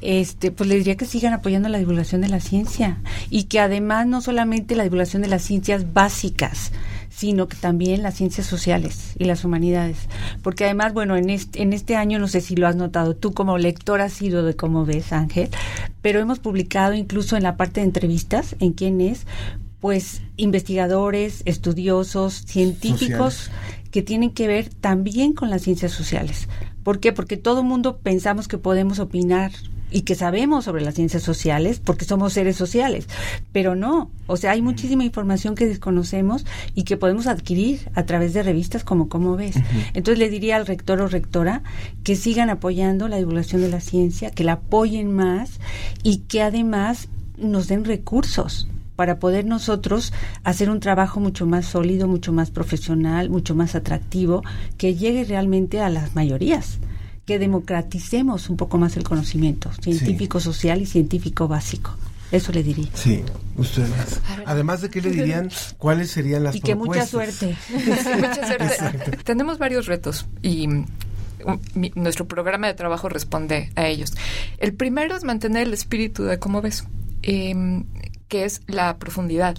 [0.00, 2.98] este, pues le diría que sigan apoyando la divulgación de la ciencia
[3.30, 6.72] y que además no solamente la divulgación de las ciencias básicas,
[7.16, 9.96] sino que también las ciencias sociales y las humanidades.
[10.42, 13.32] Porque además, bueno, en este, en este año, no sé si lo has notado, tú
[13.32, 15.48] como lector has sido de cómo ves, Ángel,
[16.02, 19.26] pero hemos publicado incluso en la parte de entrevistas, en quién es,
[19.80, 23.50] pues investigadores, estudiosos, científicos
[23.90, 26.48] que tienen que ver también con las ciencias sociales.
[26.82, 27.14] ¿Por qué?
[27.14, 29.52] Porque todo mundo pensamos que podemos opinar
[29.90, 33.06] y que sabemos sobre las ciencias sociales porque somos seres sociales,
[33.52, 36.44] pero no, o sea, hay muchísima información que desconocemos
[36.74, 39.56] y que podemos adquirir a través de revistas como Cómo ves.
[39.94, 41.62] Entonces le diría al rector o rectora
[42.02, 45.60] que sigan apoyando la divulgación de la ciencia, que la apoyen más
[46.02, 52.08] y que además nos den recursos para poder nosotros hacer un trabajo mucho más sólido,
[52.08, 54.42] mucho más profesional, mucho más atractivo,
[54.78, 56.78] que llegue realmente a las mayorías
[57.26, 61.94] que democraticemos un poco más el conocimiento científico, social y científico básico.
[62.30, 62.88] Eso le diría.
[62.94, 63.22] Sí,
[63.56, 64.20] ustedes.
[64.46, 67.56] Además de qué le dirían, ¿cuáles serían las y que mucha suerte.
[67.70, 69.16] mucha suerte.
[69.24, 70.86] Tenemos varios retos y mm,
[71.94, 74.14] nuestro programa de trabajo responde a ellos.
[74.58, 76.84] El primero es mantener el espíritu de cómo ves,
[77.22, 77.84] em,
[78.28, 79.56] que es la profundidad.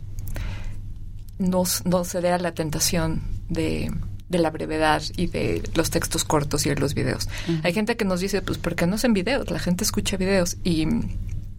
[1.40, 3.92] No, no ceder a la tentación de
[4.30, 7.30] de la brevedad y de los textos cortos y de los videos.
[7.64, 9.50] Hay gente que nos dice, pues, ¿por qué no hacen videos?
[9.50, 10.88] La gente escucha videos y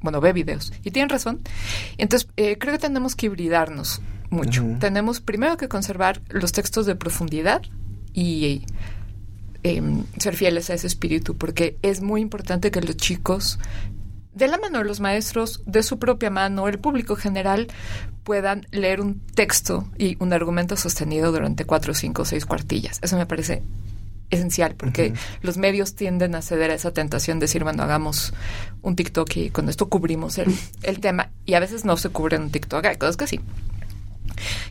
[0.01, 0.73] bueno, ve videos.
[0.85, 1.41] Y tienen razón.
[1.97, 4.01] Entonces, eh, creo que tenemos que hibridarnos
[4.31, 4.65] mucho.
[4.79, 7.63] Tenemos primero que conservar los textos de profundidad
[8.13, 8.63] y
[9.63, 13.59] em, ser fieles a ese espíritu, porque es muy importante que los chicos,
[14.39, 17.67] de la mano de los maestros, de su propia mano, el público general,
[18.23, 22.99] puedan leer un texto y un argumento sostenido durante cuatro, cinco, seis cuartillas.
[23.03, 23.63] Eso me parece
[24.31, 28.35] esencial porque los medios tienden a ceder a esa tentación de decir, bueno, hagamos
[28.83, 32.37] un TikTok y con esto cubrimos el, el tema y a veces no se cubre
[32.37, 33.41] en un TikTok, hay cosas que sí.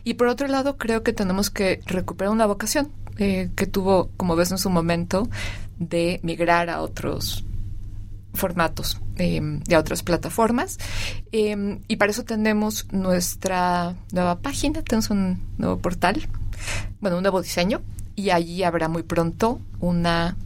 [0.04, 4.36] Y por otro lado, creo que tenemos que recuperar una vocación eh, que tuvo, como
[4.36, 5.28] ves en su momento,
[5.78, 7.44] de migrar a otros
[8.34, 10.78] formatos eh, de otras plataformas
[11.32, 16.28] em, y para eso tenemos nuestra nueva página tenemos un nuevo portal
[17.00, 17.80] bueno un nuevo diseño
[18.16, 20.36] y allí habrá muy pronto una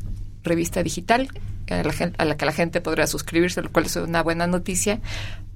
[0.43, 1.29] revista digital
[1.69, 5.01] a la, a la que la gente podrá suscribirse lo cual es una buena noticia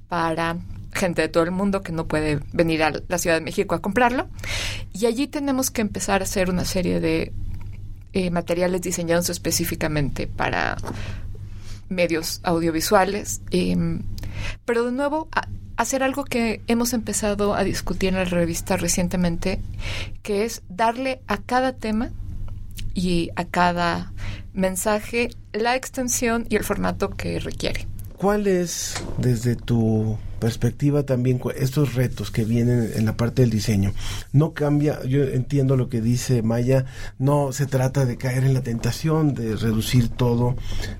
[0.09, 0.57] para
[0.97, 3.81] gente de todo el mundo que no puede venir a la Ciudad de México a
[3.81, 4.27] comprarlo.
[4.93, 7.31] Y allí tenemos que empezar a hacer una serie de
[8.13, 10.77] eh, materiales diseñados específicamente para
[11.89, 13.41] medios audiovisuales.
[13.51, 14.01] Em,
[14.65, 15.27] pero de nuevo,
[15.77, 19.59] hacer algo que hemos empezado a discutir en la revista recientemente,
[20.23, 22.09] que es darle a cada tema
[22.93, 24.11] y a cada
[24.53, 27.87] mensaje la extensión y el formato que requiere.
[28.17, 33.93] ¿Cuál es, desde tu perspectiva también estos retos que vienen en la parte del diseño.
[34.31, 36.85] No cambia, yo entiendo lo que dice Maya,
[37.19, 40.55] no se trata de caer en la tentación de reducir todo,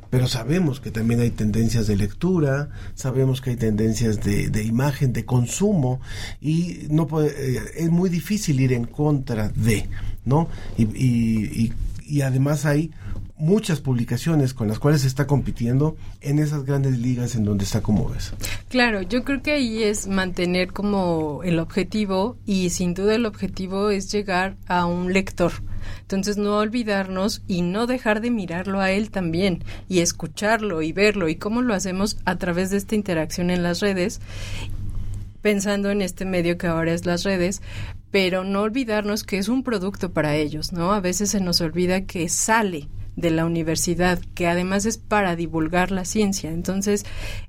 [0.10, 5.13] pero sabemos que también hay tendencias de lectura, sabemos que hay tendencias de, de imagen,
[5.13, 6.00] de consumo,
[6.41, 9.89] y no puede, eh, es muy difícil ir en contra de,
[10.26, 10.50] ¿no?
[10.78, 11.73] Y, y, y,
[12.08, 12.91] y además hay
[13.38, 17.82] muchas publicaciones con las cuales se está compitiendo en esas grandes ligas en donde está
[17.82, 18.34] como ves.
[18.69, 23.89] Claro, yo creo que ahí es mantener como el objetivo y sin duda el objetivo
[23.89, 25.52] es llegar a un lector.
[26.02, 31.30] Entonces no olvidarnos y no dejar de mirarlo a él también y escucharlo y verlo
[31.30, 34.19] y cómo lo hacemos a través de esta interacción en las redes
[35.41, 37.62] pensando en este medio que ahora es las redes,
[38.12, 40.91] pero no olvidarnos que es un producto para ellos, ¿no?
[40.91, 45.92] A veces se nos olvida que sale de la universidad, que además es para divulgar
[45.92, 46.52] la ciencia.
[46.52, 47.04] Entonces,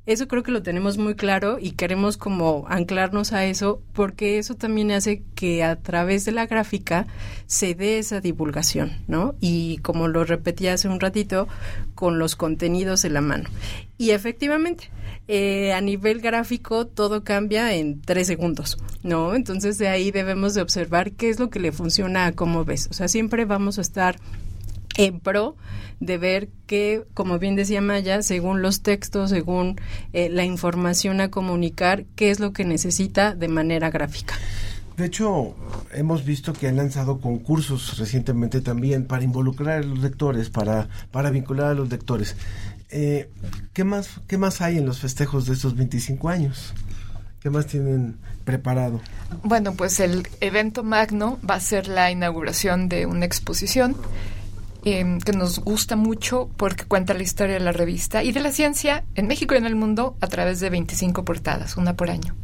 [0.07, 4.55] eso creo que lo tenemos muy claro y queremos como anclarnos a eso porque eso
[4.55, 7.07] también hace que a través de la gráfica
[7.47, 9.35] se dé esa divulgación, ¿no?
[9.41, 11.47] Y como lo repetí hace un ratito,
[11.95, 13.51] con los contenidos en la mano.
[13.99, 14.91] Y efectivamente,
[15.27, 19.35] eh, a nivel gráfico todo cambia en tres segundos, ¿no?
[19.35, 22.89] Entonces de ahí debemos de observar qué es lo que le funciona a cómo ves.
[22.91, 24.19] O sea, siempre vamos a estar
[24.99, 25.57] en pro
[26.01, 29.81] de ver que, como bien decía Maya, según los textos, según
[30.13, 34.35] eh, la información a comunicar, qué es lo que necesita de manera gráfica.
[34.97, 35.55] De hecho,
[35.93, 41.31] hemos visto que han lanzado concursos recientemente también para involucrar a los lectores, para, para
[41.31, 42.35] vincular a los lectores.
[42.91, 43.31] Eh,
[43.73, 46.75] ¿qué, más, ¿Qué más hay en los festejos de estos 25 años?
[47.41, 49.01] ¿Qué más tienen preparado?
[49.45, 53.97] Bueno, pues el evento magno va a ser la inauguración de una exposición
[54.85, 58.53] Em, que nos gusta mucho porque cuenta la historia de la revista y de la
[58.53, 62.37] ciencia en México y en el mundo a través de 25 portadas, una por año.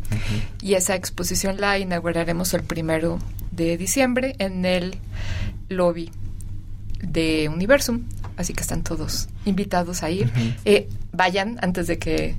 [0.60, 3.20] Y esa exposición la inauguraremos el primero
[3.52, 4.98] de diciembre en el
[5.68, 6.10] lobby
[7.00, 8.02] de Universum,
[8.36, 10.30] así que están todos invitados a ir.
[10.64, 12.34] Eh, vayan antes de que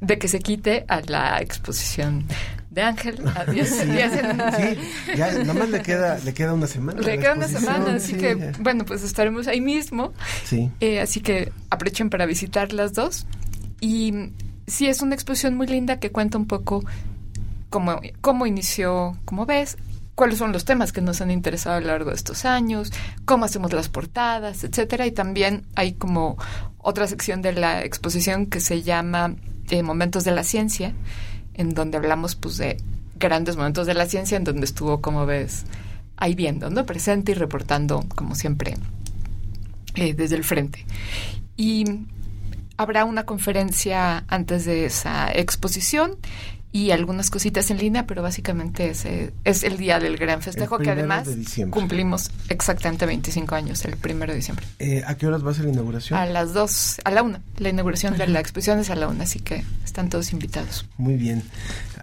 [0.00, 2.26] de que se quite a la exposición
[2.74, 3.16] de Ángel.
[3.64, 7.00] sí, ya nada más le queda, le queda una semana.
[7.00, 10.12] Le queda una semana, así que, bueno, pues estaremos ahí mismo.
[10.44, 10.70] Sí.
[10.80, 13.26] Eh, así que aprovechen para visitar las dos.
[13.80, 14.12] Y
[14.66, 16.84] sí, es una exposición muy linda que cuenta un poco
[17.70, 19.76] cómo, cómo inició, como ves,
[20.14, 22.92] cuáles son los temas que nos han interesado a lo largo de estos años,
[23.24, 25.06] cómo hacemos las portadas, etcétera.
[25.06, 26.36] Y también hay como
[26.78, 29.36] otra sección de la exposición que se llama
[29.70, 30.92] eh, Momentos de la Ciencia,
[31.54, 32.76] en donde hablamos pues de
[33.16, 35.64] grandes momentos de la ciencia, en donde estuvo, como ves,
[36.16, 36.84] ahí viendo, ¿no?
[36.86, 38.74] Presente y reportando, como siempre,
[39.94, 40.84] eh, desde el frente.
[41.56, 41.84] Y
[42.76, 46.16] habrá una conferencia antes de esa exposición
[46.74, 50.90] y algunas cositas en línea, pero básicamente ese es el día del gran festejo que
[50.90, 51.28] además
[51.70, 54.66] cumplimos exactamente 25 años, el primero de diciembre.
[54.80, 56.18] Eh, ¿A qué horas va a ser la inauguración?
[56.18, 57.38] A las 2, a la 1.
[57.58, 60.84] La inauguración de la exposición es a la 1, así que están todos invitados.
[60.98, 61.44] Muy bien.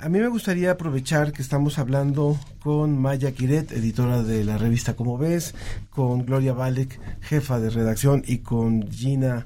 [0.01, 4.95] A mí me gustaría aprovechar que estamos hablando con Maya Quiret, editora de la revista
[4.95, 5.53] Como Ves,
[5.89, 9.43] con Gloria Valek, jefa de redacción, y con Gina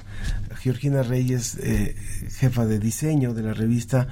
[0.62, 1.96] Georgina Reyes, eh,
[2.38, 4.08] jefa de diseño de la revista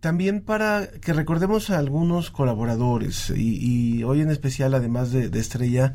[0.00, 5.94] también para que recordemos a algunos colaboradores y, hoy en especial, además de, Estrella,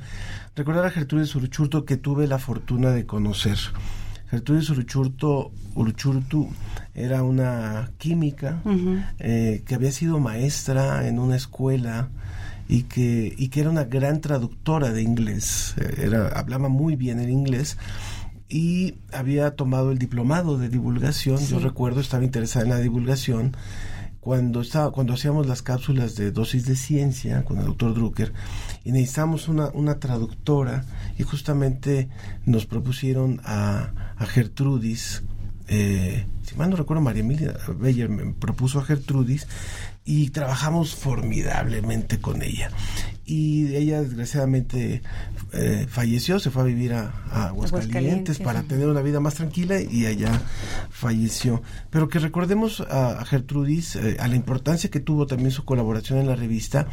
[0.56, 3.58] recordar a Gertrudis Uruchurto que tuve la fortuna de conocer.
[4.30, 6.49] Gertrudis Uruchurto, Uruchurtu
[6.93, 8.62] era una química
[9.20, 12.10] eh, que había sido maestra en una escuela
[12.68, 15.76] y que, y que era una gran traductora de inglés.
[15.78, 17.78] Eh, era, hablaba muy bien el inglés
[18.49, 21.39] y había tomado el diplomado de divulgación.
[21.39, 23.56] Yo recuerdo, estaba interesada en la divulgación
[24.24, 28.34] cuando estaba, cuando hacíamos las cápsulas de dosis de ciencia con el doctor Drucker
[28.86, 30.86] y necesitamos una, una traductora
[31.17, 32.07] y justamente
[32.45, 35.24] nos propusieron a, a Gertrudis
[35.67, 39.47] eh, si mal no recuerdo María Emilia Beyer me propuso a Gertrudis
[40.06, 42.70] y trabajamos formidablemente con ella
[43.26, 45.01] y ella desgraciadamente
[45.54, 47.14] eh, falleció, se fue a vivir a,
[47.47, 50.41] Aguascalientes, para tener una vida más tranquila y allá
[50.89, 51.62] falleció.
[51.89, 56.28] Pero que recordemos a, Gertrudis, eh, a la importancia que tuvo también su colaboración en
[56.28, 56.88] la revista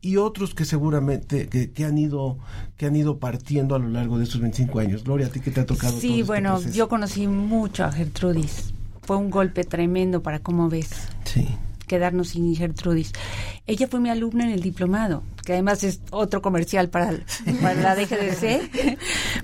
[0.00, 2.38] y otros que seguramente que, han ido
[2.76, 5.04] que han ido partiendo a lo largo de estos 25 años.
[5.04, 5.98] Gloria, ¿a ti qué te ha tocado?
[6.00, 8.72] Sí, este bueno, yo conocí mucho a Gertrudis.
[9.02, 10.90] Fue un golpe tremendo para cómo ves.
[11.24, 11.46] Sí
[11.88, 13.12] quedarnos sin Gertrudis.
[13.68, 18.98] Ella fue mi alumna en el diplomado que además es otro comercial para, la DGDC,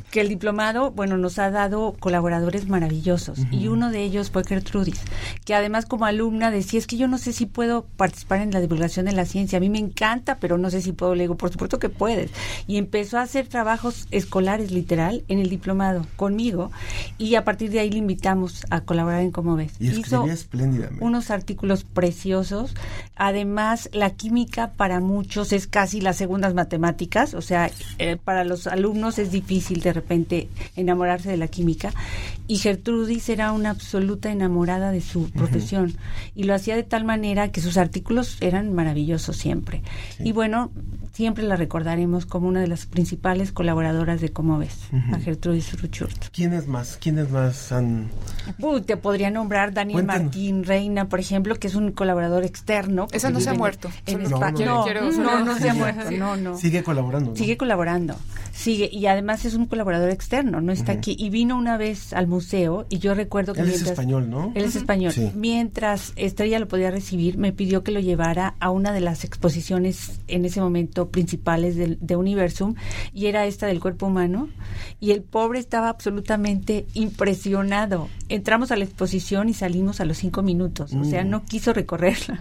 [0.11, 5.01] que el diplomado, bueno, nos ha dado colaboradores maravillosos y uno de ellos fue Gertrudis,
[5.47, 8.61] que además como alumna decía, es que yo no sé si puedo participar en la
[8.61, 11.39] divulgación de la ciencia, a mí me encanta, pero no sé si puedo, le digo,
[11.39, 12.31] por supuesto que puedes.
[12.67, 16.71] Y empezó a hacer trabajos escolares literal en el diplomado conmigo
[17.17, 19.73] y a partir de ahí le invitamos a colaborar en Como Ves.
[19.79, 21.03] Y Hizo espléndidamente.
[21.03, 22.75] unos artículos preciosos,
[23.17, 28.67] además la química para muchos es casi las segundas matemáticas, o sea, eh, para los
[28.67, 31.93] alumnos es difícil de repente enamorarse de la química.
[32.47, 35.95] Y Gertrudis era una absoluta enamorada de su profesión
[36.35, 39.83] y lo hacía de tal manera que sus artículos eran maravillosos siempre.
[40.19, 40.71] Y bueno,
[41.15, 44.77] siempre la recordaremos como una de las principales colaboradoras de Cómo ves,
[45.13, 46.27] a Gertrudis Ruchurt.
[46.33, 46.99] ¿Quiénes más?
[47.01, 48.11] ¿Quiénes más han...?
[48.85, 53.07] te podría nombrar Daniel Martín Reina, por ejemplo, que es un colaborador externo.
[53.13, 53.91] Esa no se ha muerto.
[54.07, 56.11] En no, no, no, se ha muerto.
[56.11, 56.57] No, no.
[56.59, 57.37] Sigue colaborando.
[57.37, 58.17] Sigue colaborando.
[58.53, 58.89] Sigue.
[58.93, 61.17] Y además es un colaborador externo, no está aquí.
[61.19, 63.61] Y vino una vez al museo y yo recuerdo que...
[63.61, 64.53] Él es español, ¿no?
[64.55, 65.13] Él es español.
[65.35, 70.21] Mientras Estrella lo podía recibir, me pidió que lo llevara a una de las exposiciones
[70.27, 72.75] en ese momento principales de, de Universum
[73.13, 74.49] y era esta del cuerpo humano.
[75.01, 78.09] Y el pobre estaba absolutamente impresionado.
[78.29, 80.93] Entramos a la exposición y salimos a los cinco minutos.
[80.95, 81.29] O sea, mm.
[81.29, 82.39] no quiso recorrerla.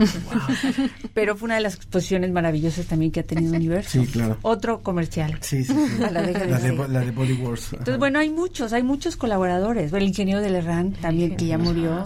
[1.14, 4.02] Pero fue una de las exposiciones maravillosas también que ha tenido Universo.
[4.02, 4.38] Sí, claro.
[4.42, 5.38] Otro comercial.
[5.42, 7.74] Sí, sí, La, de, la, Body Wars.
[7.74, 9.92] Entonces, bueno, hay muchos, hay muchos colaboradores.
[9.94, 12.04] el ingeniero de Lerran también, que ya murió,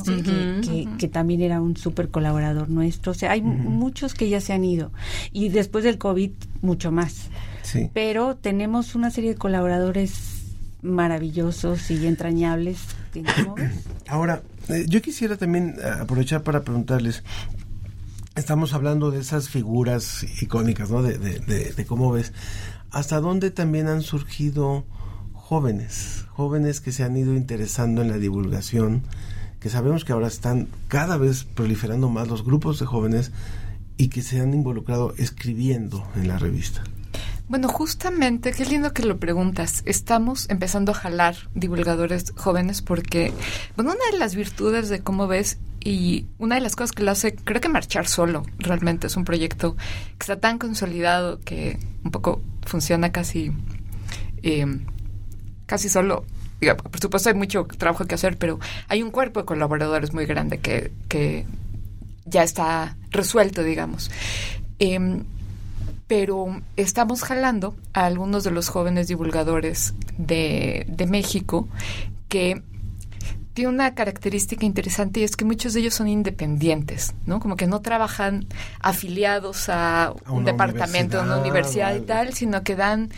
[0.98, 3.12] que, también era un súper colaborador nuestro.
[3.12, 4.92] O sea, hay muchos que ya se han ido.
[5.32, 6.32] Y después del COVID,
[6.62, 7.30] mucho más.
[7.64, 7.90] Sí.
[7.94, 10.38] Pero tenemos una serie de colaboradores
[10.82, 12.80] maravillosos y entrañables.
[14.08, 17.24] Ahora, eh, yo quisiera también eh, aprovechar para preguntarles,
[18.36, 21.02] estamos hablando de esas figuras icónicas, ¿no?
[21.02, 22.34] De, de, cómo ves,
[22.92, 24.86] hasta dónde también han surgido
[25.34, 29.04] jóvenes, jóvenes que se han ido interesando en la divulgación,
[29.60, 33.32] que sabemos que ahora están cada vez proliferando más los grupos de jóvenes
[33.98, 36.84] y que se han involucrado escribiendo en la revista.
[37.50, 39.82] Bueno, justamente, qué lindo que lo preguntas.
[39.86, 43.32] Estamos empezando a jalar divulgadores jóvenes porque,
[43.78, 47.12] bueno, una de las virtudes de cómo ves y una de las cosas que lo
[47.12, 52.12] hace, creo que marchar solo, realmente es un proyecto que está tan consolidado que un
[52.12, 53.54] poco funciona casi,
[54.44, 54.66] eh,
[55.66, 56.26] casi solo.
[56.60, 60.58] por supuesto hay mucho trabajo que hacer, pero hay un cuerpo de colaboradores muy grande
[60.58, 61.46] que, que
[62.28, 64.12] ya está resuelto, digamos.
[64.80, 65.24] Eh,
[66.08, 71.68] pero estamos jalando a algunos de los jóvenes divulgadores de, de México
[72.30, 72.62] que
[73.58, 77.40] tiene una característica interesante y es que muchos de ellos son independientes, ¿no?
[77.40, 78.46] Como que no trabajan
[78.82, 83.10] afiliados a, un departamento, a una universidad y tal, sino que dan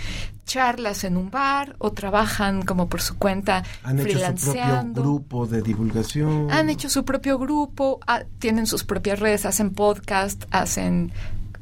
[0.45, 5.45] charlas en un bar o trabajan como por su cuenta Han hecho su propio grupo
[5.45, 6.49] de divulgación.
[6.51, 7.99] Han hecho su propio grupo,
[8.39, 11.11] tienen sus propias redes, hacen podcast, hacen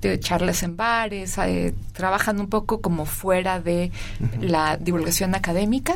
[0.01, 3.91] de charlas en bares, eh, trabajan un poco como fuera de
[4.39, 5.95] la divulgación académica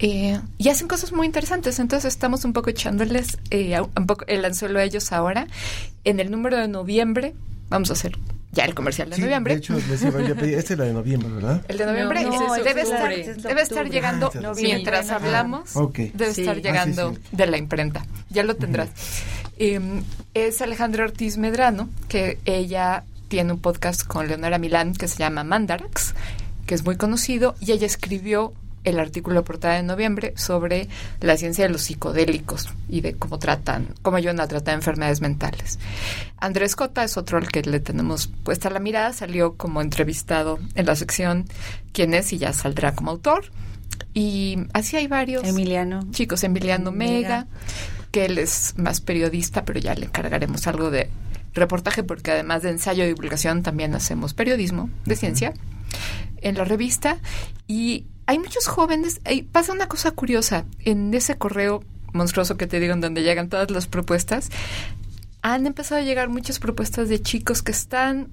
[0.00, 1.78] eh, y hacen cosas muy interesantes.
[1.78, 5.46] Entonces estamos un poco echándoles eh, un poco el anzuelo a ellos ahora.
[6.04, 7.34] En el número de noviembre
[7.68, 8.18] vamos a hacer
[8.52, 9.54] ya el comercial de noviembre.
[9.54, 11.64] De hecho, les iba a pedir, este es la de noviembre, ¿verdad?
[11.68, 12.24] El de noviembre
[12.64, 15.74] debe, estar, debe estar llegando mientras hablamos.
[15.74, 18.04] Debe estar ah, llegando de la imprenta.
[18.30, 18.88] Ya lo tendrás.
[19.56, 20.02] Em,
[20.34, 25.44] es Alejandra Ortiz Medrano, que ella tiene un podcast con Leonora Milán que se llama
[25.44, 26.14] Mandarax,
[26.66, 28.52] que es muy conocido, y ella escribió
[28.84, 30.88] el artículo portada en noviembre sobre
[31.20, 35.78] la ciencia de los psicodélicos y de cómo tratan, cómo ayudan a tratar enfermedades mentales.
[36.38, 40.86] Andrés Cota es otro al que le tenemos puesta la mirada, salió como entrevistado en
[40.86, 41.46] la sección
[41.92, 43.44] quién es y ya saldrá como autor.
[44.14, 45.44] Y así hay varios.
[45.44, 46.00] Emiliano.
[46.10, 47.46] Chicos, Emiliano Mega,
[48.10, 51.10] que él es más periodista, pero ya le encargaremos algo de
[51.52, 55.52] reportaje porque además de ensayo y divulgación también hacemos periodismo de ciencia
[56.42, 57.18] en la revista
[57.66, 59.20] y hay muchos jóvenes,
[59.50, 63.72] pasa una cosa curiosa, en ese correo monstruoso que te digo, en donde llegan todas
[63.72, 64.50] las propuestas,
[65.42, 68.28] han empezado a llegar muchas propuestas de chicos que están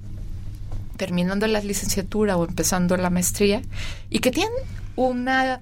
[0.98, 3.64] terminando la licenciatura o empezando la maestría
[4.12, 4.54] y que tienen
[4.96, 5.62] una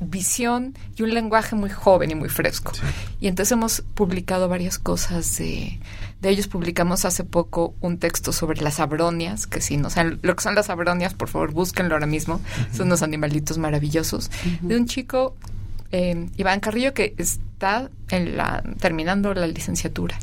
[0.00, 2.72] visión y un lenguaje muy joven y muy fresco.
[3.20, 5.78] Y entonces hemos publicado varias cosas de,
[6.20, 6.48] de ellos.
[6.48, 10.54] Publicamos hace poco un texto sobre las abronias, que si no saben lo que son
[10.54, 12.40] las abronias, por favor búsquenlo ahora mismo.
[12.72, 14.30] Son unos animalitos maravillosos.
[14.60, 15.36] De un chico,
[15.90, 20.18] eh, Iván Carrillo, que está en la, terminando la licenciatura.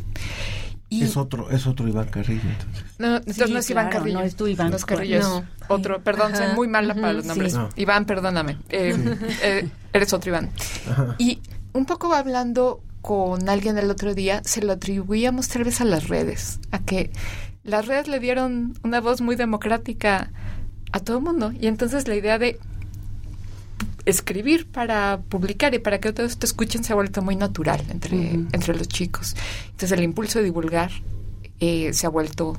[1.03, 2.85] Es otro, es otro Iván Carrillo, entonces.
[2.97, 4.19] No, entonces no es Iván Carrillo.
[4.19, 4.71] No es tu Iván.
[4.85, 6.01] Carrillo, otro.
[6.03, 7.57] Perdón, soy muy mala para los nombres.
[7.75, 8.57] Iván, perdóname.
[8.69, 10.49] Eh, eh, eres otro Iván.
[11.17, 11.39] Y
[11.73, 16.07] un poco hablando con alguien el otro día, se lo atribuíamos tal vez a las
[16.07, 17.11] redes, a que
[17.63, 20.31] las redes le dieron una voz muy democrática
[20.91, 21.51] a todo el mundo.
[21.51, 22.59] Y entonces la idea de
[24.05, 28.33] escribir para publicar y para que todos te escuchen se ha vuelto muy natural entre,
[28.33, 29.35] entre los chicos.
[29.65, 30.91] Entonces el impulso de divulgar
[31.59, 32.57] eh, se ha vuelto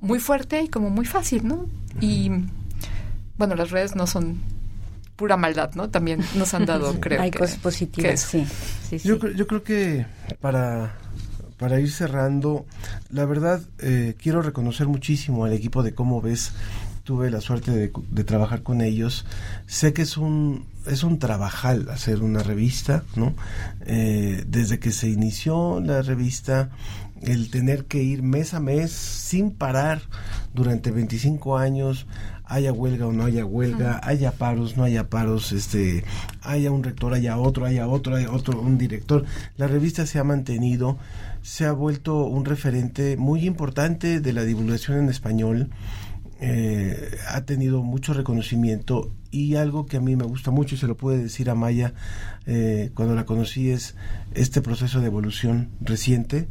[0.00, 1.66] muy fuerte y como muy fácil, ¿no?
[2.00, 2.30] Y
[3.36, 4.38] bueno, las redes no son
[5.16, 5.90] pura maldad, ¿no?
[5.90, 7.20] También nos han dado, creo.
[7.20, 8.46] Hay cosas positivas, sí.
[9.04, 10.06] Yo, yo creo que
[10.40, 10.96] para,
[11.58, 12.64] para ir cerrando,
[13.10, 16.52] la verdad, eh, quiero reconocer muchísimo al equipo de Cómo Ves.
[17.10, 19.26] Tuve la suerte de, trabajar con ellos.
[19.66, 23.34] Sé que es un, es un trabajal hacer una revista, ¿no?
[23.84, 26.70] Eh, desde que se inició la revista,
[27.20, 30.02] el tener que ir mes a mes sin parar
[30.54, 32.06] durante 25 años
[32.50, 36.04] haya huelga o no haya huelga, haya paros, no haya paros, este,
[36.42, 39.24] haya un rector, haya otro, haya otro, haya otro, un director.
[39.56, 40.98] La revista se ha mantenido,
[41.42, 45.70] se ha vuelto un referente muy importante de la divulgación en español.
[46.42, 50.86] Eh, ha tenido mucho reconocimiento y algo que a mí me gusta mucho y se
[50.86, 51.92] lo puede decir a Maya
[52.46, 53.94] eh, cuando la conocí es
[54.32, 56.48] este proceso de evolución reciente.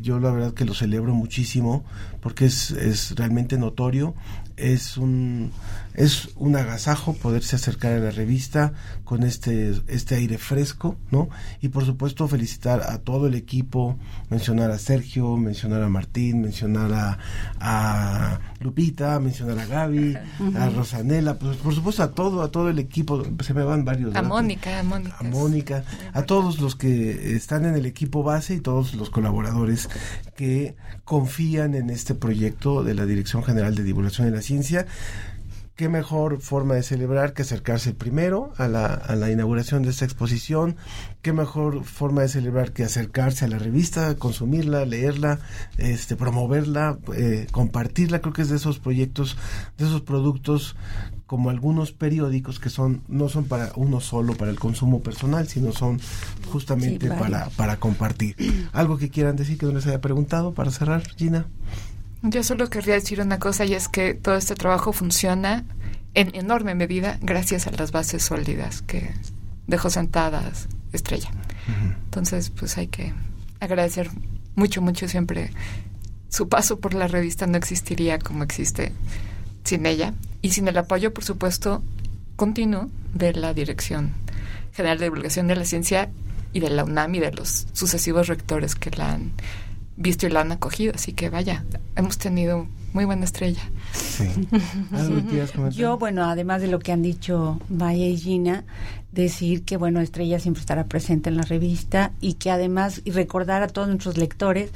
[0.00, 1.84] Yo la verdad que lo celebro muchísimo
[2.20, 4.14] porque es, es realmente notorio.
[4.56, 5.52] Es un
[5.96, 8.74] es un agasajo poderse acercar a la revista
[9.04, 11.28] con este este aire fresco no
[11.60, 16.92] y por supuesto felicitar a todo el equipo mencionar a Sergio mencionar a Martín mencionar
[16.92, 17.18] a,
[17.58, 20.18] a Lupita mencionar a Gaby
[20.54, 23.22] a Rosanela pues, por supuesto a todo a todo el equipo.
[23.42, 25.16] Se me van varios a Mónica a Mónica.
[25.18, 29.88] A Mónica a todos los que están en el equipo base y todos los colaboradores
[30.36, 34.86] que confían en este proyecto de la Dirección General de Divulgación de la Ciencia
[35.76, 40.06] qué mejor forma de celebrar que acercarse primero a la, a la inauguración de esta
[40.06, 40.76] exposición,
[41.20, 45.38] qué mejor forma de celebrar que acercarse a la revista, consumirla, leerla,
[45.76, 49.36] este, promoverla, eh, compartirla, creo que es de esos proyectos,
[49.76, 50.76] de esos productos
[51.26, 55.72] como algunos periódicos que son no son para uno solo para el consumo personal sino
[55.72, 56.00] son
[56.52, 58.36] justamente para para compartir.
[58.72, 61.46] Algo que quieran decir que no les haya preguntado para cerrar Gina
[62.30, 65.64] yo solo querría decir una cosa y es que todo este trabajo funciona
[66.14, 69.12] en enorme medida gracias a las bases sólidas que
[69.66, 71.30] dejó sentadas Estrella.
[72.04, 73.12] Entonces, pues hay que
[73.60, 74.10] agradecer
[74.54, 75.50] mucho, mucho siempre.
[76.28, 78.92] Su paso por la revista no existiría como existe
[79.64, 81.82] sin ella y sin el apoyo, por supuesto,
[82.36, 84.12] continuo de la Dirección
[84.72, 86.10] General de Divulgación de la Ciencia
[86.52, 89.32] y de la UNAM y de los sucesivos rectores que la han
[89.96, 90.92] visto y la han acogido.
[90.94, 91.64] Así que vaya,
[91.96, 93.60] hemos tenido muy buena estrella.
[95.70, 98.64] Yo, bueno, además de lo que han dicho Maya y Gina,
[99.12, 103.62] decir que, bueno, Estrella siempre estará presente en la revista y que además, y recordar
[103.62, 104.70] a todos nuestros lectores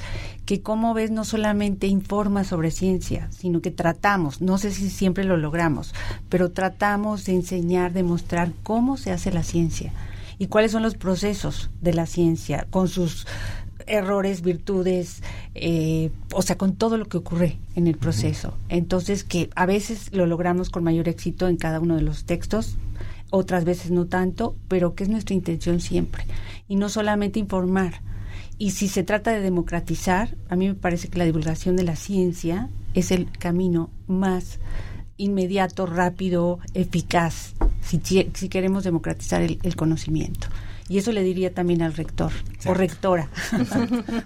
[0.45, 5.23] que, como ves, no solamente informa sobre ciencia, sino que tratamos, no sé si siempre
[5.23, 5.93] lo logramos,
[6.29, 9.93] pero tratamos de enseñar, de mostrar cómo se hace la ciencia
[10.37, 13.27] y cuáles son los procesos de la ciencia con sus
[13.91, 15.21] errores, virtudes,
[15.53, 18.53] eh, o sea, con todo lo que ocurre en el proceso.
[18.69, 22.77] Entonces, que a veces lo logramos con mayor éxito en cada uno de los textos,
[23.29, 26.25] otras veces no tanto, pero que es nuestra intención siempre.
[26.67, 28.01] Y no solamente informar.
[28.57, 31.95] Y si se trata de democratizar, a mí me parece que la divulgación de la
[31.95, 34.59] ciencia es el camino más
[35.17, 38.01] inmediato, rápido, eficaz, si,
[38.33, 40.47] si queremos democratizar el conocimiento.
[40.91, 42.33] Y eso le diría también al rector
[42.65, 43.29] o rectora.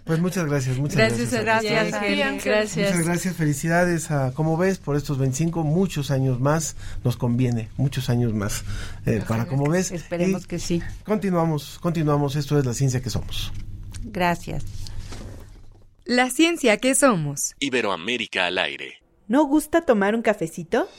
[0.04, 1.30] pues muchas gracias, muchas gracias.
[1.30, 2.90] Gracias, gracias, gracias.
[2.90, 8.10] Muchas gracias, felicidades a, como ves, por estos 25, muchos años más, nos conviene, muchos
[8.10, 8.64] años más
[9.06, 9.92] eh, para como ves.
[9.92, 10.82] Esperemos que sí.
[11.04, 13.54] Continuamos, continuamos, esto es la ciencia que somos.
[14.02, 14.64] Gracias.
[16.04, 17.54] La ciencia que somos.
[17.60, 19.04] Iberoamérica al aire.
[19.28, 20.90] ¿No gusta tomar un cafecito?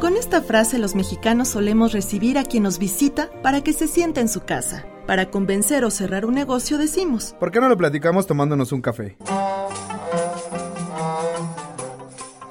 [0.00, 4.22] Con esta frase los mexicanos solemos recibir a quien nos visita para que se sienta
[4.22, 4.86] en su casa.
[5.06, 9.18] Para convencer o cerrar un negocio decimos, ¿por qué no lo platicamos tomándonos un café?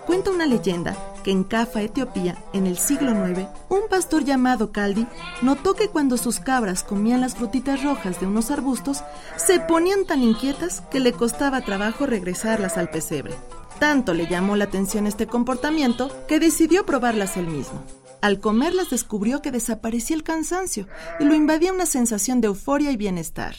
[0.06, 5.08] Cuenta una leyenda que en Cafa, Etiopía, en el siglo IX, un pastor llamado Caldi
[5.42, 9.02] notó que cuando sus cabras comían las frutitas rojas de unos arbustos,
[9.38, 13.34] se ponían tan inquietas que le costaba trabajo regresarlas al pesebre.
[13.80, 17.82] Tanto le llamó la atención este comportamiento que decidió probarlas él mismo.
[18.22, 20.88] Al comerlas descubrió que desaparecía el cansancio
[21.22, 23.56] y lo invadía una sensación de euforia y bienestar.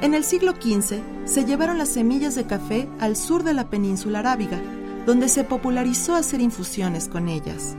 [0.00, 4.20] En el siglo XV se llevaron las semillas de café al sur de la península
[4.20, 4.58] arábiga,
[5.04, 7.76] donde se popularizó hacer infusiones con ellas.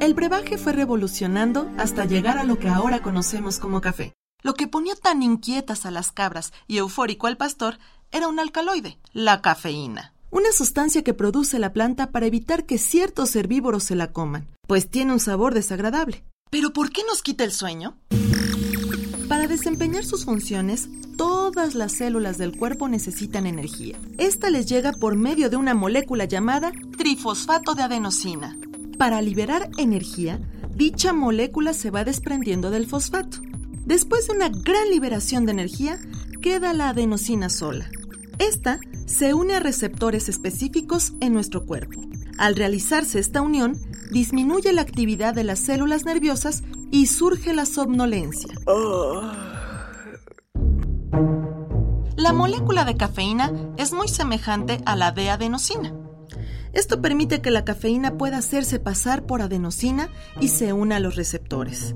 [0.00, 4.14] El brebaje fue revolucionando hasta llegar a lo que ahora conocemos como café.
[4.42, 7.76] Lo que ponía tan inquietas a las cabras y eufórico al pastor
[8.12, 10.12] era un alcaloide, la cafeína.
[10.30, 14.88] Una sustancia que produce la planta para evitar que ciertos herbívoros se la coman, pues
[14.88, 16.24] tiene un sabor desagradable.
[16.50, 17.96] ¿Pero por qué nos quita el sueño?
[19.28, 23.96] Para desempeñar sus funciones, todas las células del cuerpo necesitan energía.
[24.18, 28.56] Esta les llega por medio de una molécula llamada trifosfato de adenosina.
[28.98, 30.40] Para liberar energía,
[30.74, 33.38] dicha molécula se va desprendiendo del fosfato.
[33.84, 35.98] Después de una gran liberación de energía,
[36.40, 37.88] queda la adenosina sola.
[38.40, 42.00] Esta se une a receptores específicos en nuestro cuerpo.
[42.38, 43.78] Al realizarse esta unión,
[44.10, 48.48] disminuye la actividad de las células nerviosas y surge la somnolencia.
[52.16, 55.94] La molécula de cafeína es muy semejante a la de adenosina.
[56.72, 60.08] Esto permite que la cafeína pueda hacerse pasar por adenosina
[60.40, 61.94] y se una a los receptores.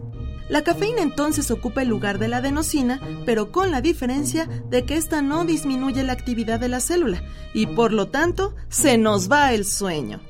[0.48, 4.96] La cafeína entonces ocupa el lugar de la adenosina, pero con la diferencia de que
[4.96, 7.22] ésta no disminuye la actividad de la célula
[7.54, 10.20] y por lo tanto se nos va el sueño.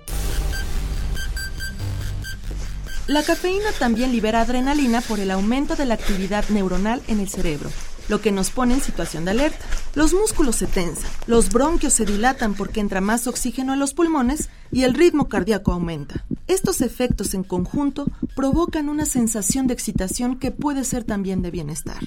[3.07, 7.71] La cafeína también libera adrenalina por el aumento de la actividad neuronal en el cerebro,
[8.09, 9.65] lo que nos pone en situación de alerta.
[9.95, 14.49] Los músculos se tensan, los bronquios se dilatan porque entra más oxígeno a los pulmones
[14.71, 16.25] y el ritmo cardíaco aumenta.
[16.47, 22.01] Estos efectos en conjunto provocan una sensación de excitación que puede ser también de bienestar.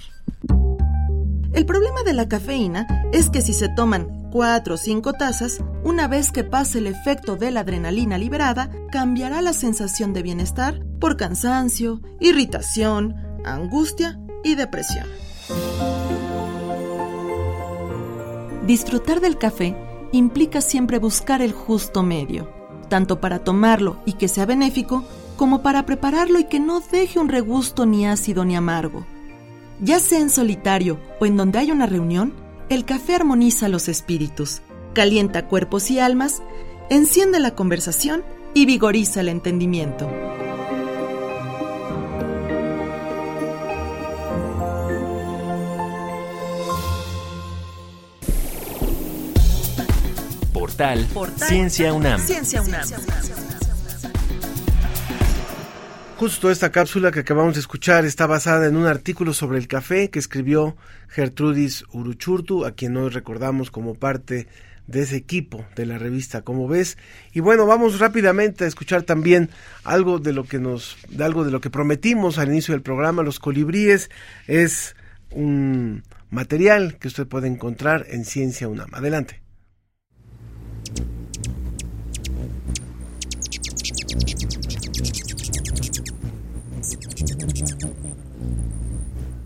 [1.54, 6.08] El problema de la cafeína es que si se toman 4 o 5 tazas, una
[6.08, 11.18] vez que pase el efecto de la adrenalina liberada, cambiará la sensación de bienestar por
[11.18, 15.08] cansancio, irritación, angustia y depresión.
[18.66, 19.76] Disfrutar del café
[20.12, 22.50] implica siempre buscar el justo medio,
[22.90, 25.06] tanto para tomarlo y que sea benéfico,
[25.38, 29.06] como para prepararlo y que no deje un regusto ni ácido ni amargo.
[29.80, 32.34] Ya sea en solitario o en donde hay una reunión,
[32.70, 34.62] el café armoniza los espíritus,
[34.94, 36.42] calienta cuerpos y almas,
[36.90, 38.24] enciende la conversación
[38.54, 40.10] y vigoriza el entendimiento.
[50.78, 51.08] Portal,
[51.38, 52.22] Ciencia UNAM.
[52.22, 52.88] Ciencia UNAM.
[56.18, 60.12] Justo esta cápsula que acabamos de escuchar está basada en un artículo sobre el café
[60.12, 64.48] que escribió Gertrudis Uruchurtu, a quien hoy recordamos como parte
[64.86, 67.00] de ese equipo de la revista como ves.
[67.34, 69.50] Y bueno vamos rápidamente a escuchar también
[69.84, 73.24] algo de lo que nos de algo de lo que prometimos al inicio del programa.
[73.24, 74.12] Los colibríes
[74.46, 74.96] es
[75.32, 78.94] un material que usted puede encontrar en Ciencia UNAM.
[78.94, 79.47] Adelante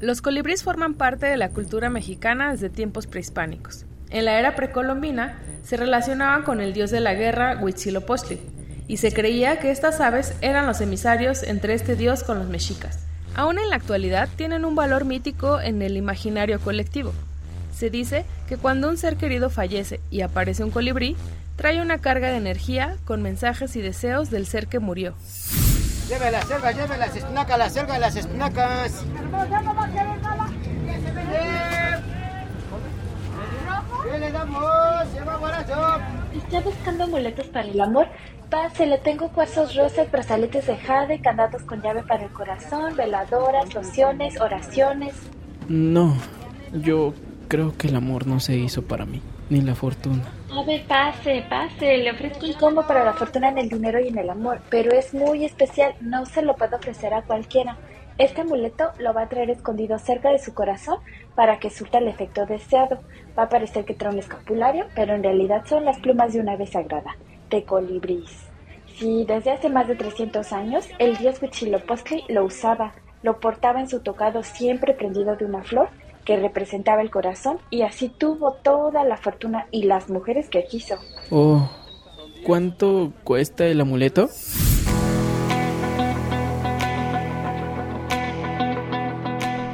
[0.02, 3.86] Los colibríes forman parte de la cultura mexicana desde tiempos prehispánicos.
[4.10, 8.40] En la era precolombina se relacionaban con el dios de la guerra Huitzilopochtli
[8.88, 13.06] y se creía que estas aves eran los emisarios entre este dios con los mexicas.
[13.36, 17.14] Aún en la actualidad tienen un valor mítico en el imaginario colectivo.
[17.72, 21.16] Se dice que cuando un ser querido fallece y aparece un colibrí,
[21.58, 25.14] trae una carga de energía con mensajes y deseos del ser que murió.
[26.12, 29.06] Lleve la selva, lleve las espinacas, la selva las espinacas.
[34.04, 35.08] ¿Qué le damos?
[36.36, 38.08] ¿Está buscando amuletos para el amor?
[38.50, 43.74] Pase, le tengo cuarzos rosas, brazaletes de jade, candados con llave para el corazón, veladoras,
[43.74, 45.14] lociones, oraciones.
[45.70, 46.18] No,
[46.74, 47.14] yo
[47.48, 50.26] creo que el amor no se hizo para mí, ni la fortuna.
[50.54, 51.98] A ver, pase, pase.
[51.98, 54.92] Le ofrezco un combo para la fortuna en el dinero y en el amor, pero
[54.92, 55.96] es muy especial.
[56.02, 57.78] No se lo puedo ofrecer a cualquiera.
[58.18, 60.98] Este amuleto lo va a traer escondido cerca de su corazón
[61.36, 63.00] para que surta el efecto deseado.
[63.40, 66.52] Va a parecer que trae un escapulario, pero en realidad son las plumas de una
[66.52, 67.16] ave sagrada,
[67.50, 68.50] de colibrís.
[68.98, 72.92] Sí, desde hace más de 300 años, el dios Huitzilopochtli lo usaba.
[73.24, 75.90] Lo portaba en su tocado siempre prendido de una flor
[76.26, 80.96] que representaba el corazón y así tuvo toda la fortuna y las mujeres que quiso.
[81.30, 81.70] Oh,
[82.46, 84.30] ¿cuánto cuesta el amuleto?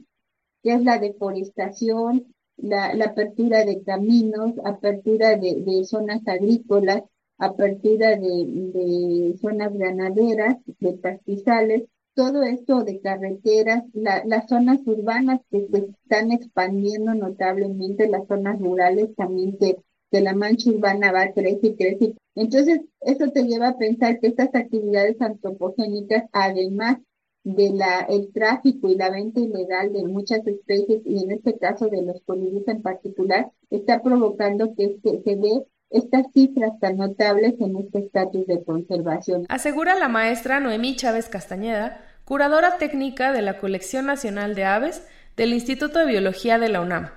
[0.64, 7.04] que es la deforestación, la, la apertura de caminos, apertura de, zonas agrícolas,
[7.38, 11.84] apertura de, zonas ganaderas, de pastizales,
[12.14, 18.60] todo esto de carreteras, la, las zonas urbanas que se están expandiendo notablemente, las zonas
[18.60, 19.78] rurales también que,
[20.12, 22.14] la mancha urbana va a crecer y crecer.
[22.36, 26.98] Entonces, eso te lleva a pensar que estas actividades antropogénicas, además
[27.44, 31.88] de la, el tráfico y la venta ilegal de muchas especies, y en este caso
[31.88, 37.56] de los colibríes en particular, está provocando que se, se dé estas cifras tan notables
[37.60, 39.46] en este estatus de conservación.
[39.50, 45.06] Asegura la maestra Noemí Chávez Castañeda, curadora técnica de la Colección Nacional de Aves
[45.36, 47.10] del Instituto de Biología de la UNAM.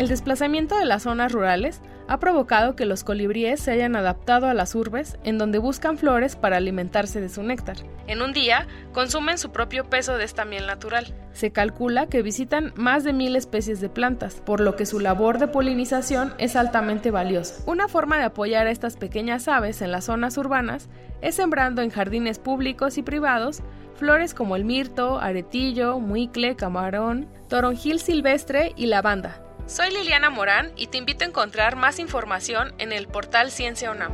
[0.00, 4.54] El desplazamiento de las zonas rurales ha provocado que los colibríes se hayan adaptado a
[4.54, 7.76] las urbes en donde buscan flores para alimentarse de su néctar.
[8.06, 11.14] En un día consumen su propio peso de esta miel natural.
[11.34, 15.36] Se calcula que visitan más de mil especies de plantas, por lo que su labor
[15.36, 17.62] de polinización es altamente valiosa.
[17.66, 20.88] Una forma de apoyar a estas pequeñas aves en las zonas urbanas
[21.20, 23.60] es sembrando en jardines públicos y privados
[23.96, 30.88] flores como el mirto, aretillo, muicle, camarón, toronjil silvestre y lavanda, soy Liliana Morán y
[30.88, 34.10] te invito a encontrar más información en el portal Ciencia UNAM.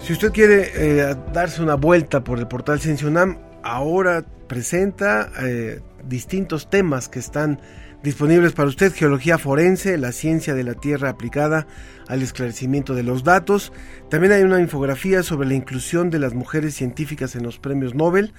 [0.00, 5.80] Si usted quiere eh, darse una vuelta por el portal Ciencia UNAM, ahora presenta eh,
[6.08, 7.60] distintos temas que están
[8.02, 11.66] disponibles para usted, geología forense, la ciencia de la Tierra aplicada
[12.06, 13.72] al esclarecimiento de los datos.
[14.08, 18.32] También hay una infografía sobre la inclusión de las mujeres científicas en los premios Nobel,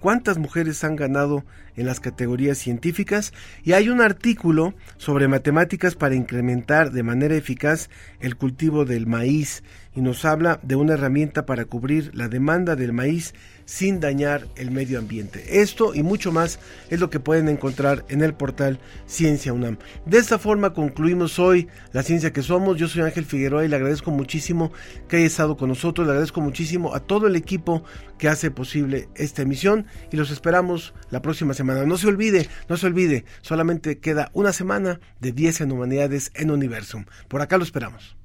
[0.00, 1.44] cuántas mujeres han ganado
[1.76, 7.90] en las categorías científicas y hay un artículo sobre matemáticas para incrementar de manera eficaz
[8.20, 9.62] el cultivo del maíz.
[9.94, 13.34] Y nos habla de una herramienta para cubrir la demanda del maíz
[13.66, 15.60] sin dañar el medio ambiente.
[15.60, 16.58] Esto y mucho más
[16.88, 19.76] es lo que pueden encontrar en el portal Ciencia UNAM.
[20.06, 22.78] De esta forma concluimos hoy la ciencia que somos.
[22.78, 24.72] Yo soy Ángel Figueroa y le agradezco muchísimo
[25.08, 26.06] que haya estado con nosotros.
[26.06, 27.84] Le agradezco muchísimo a todo el equipo
[28.18, 31.84] que hace posible esta emisión y los esperamos la próxima semana.
[31.84, 36.50] No se olvide, no se olvide, solamente queda una semana de 10 en humanidades en
[36.50, 37.04] Universum.
[37.28, 38.16] Por acá lo esperamos.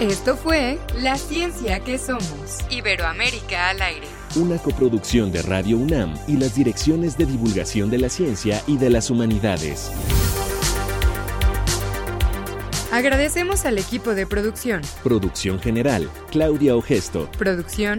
[0.00, 2.58] Esto fue La Ciencia que Somos.
[2.70, 4.17] Iberoamérica al aire.
[4.38, 8.88] Una coproducción de Radio UNAM y las direcciones de divulgación de la ciencia y de
[8.88, 9.90] las humanidades.
[12.92, 14.82] Agradecemos al equipo de producción.
[15.02, 17.28] Producción general, Claudia Ogesto.
[17.36, 17.98] Producción,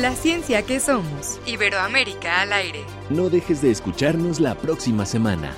[0.00, 1.40] La ciencia que somos.
[1.44, 2.84] Iberoamérica al aire.
[3.10, 5.52] No dejes de escucharnos la próxima semana.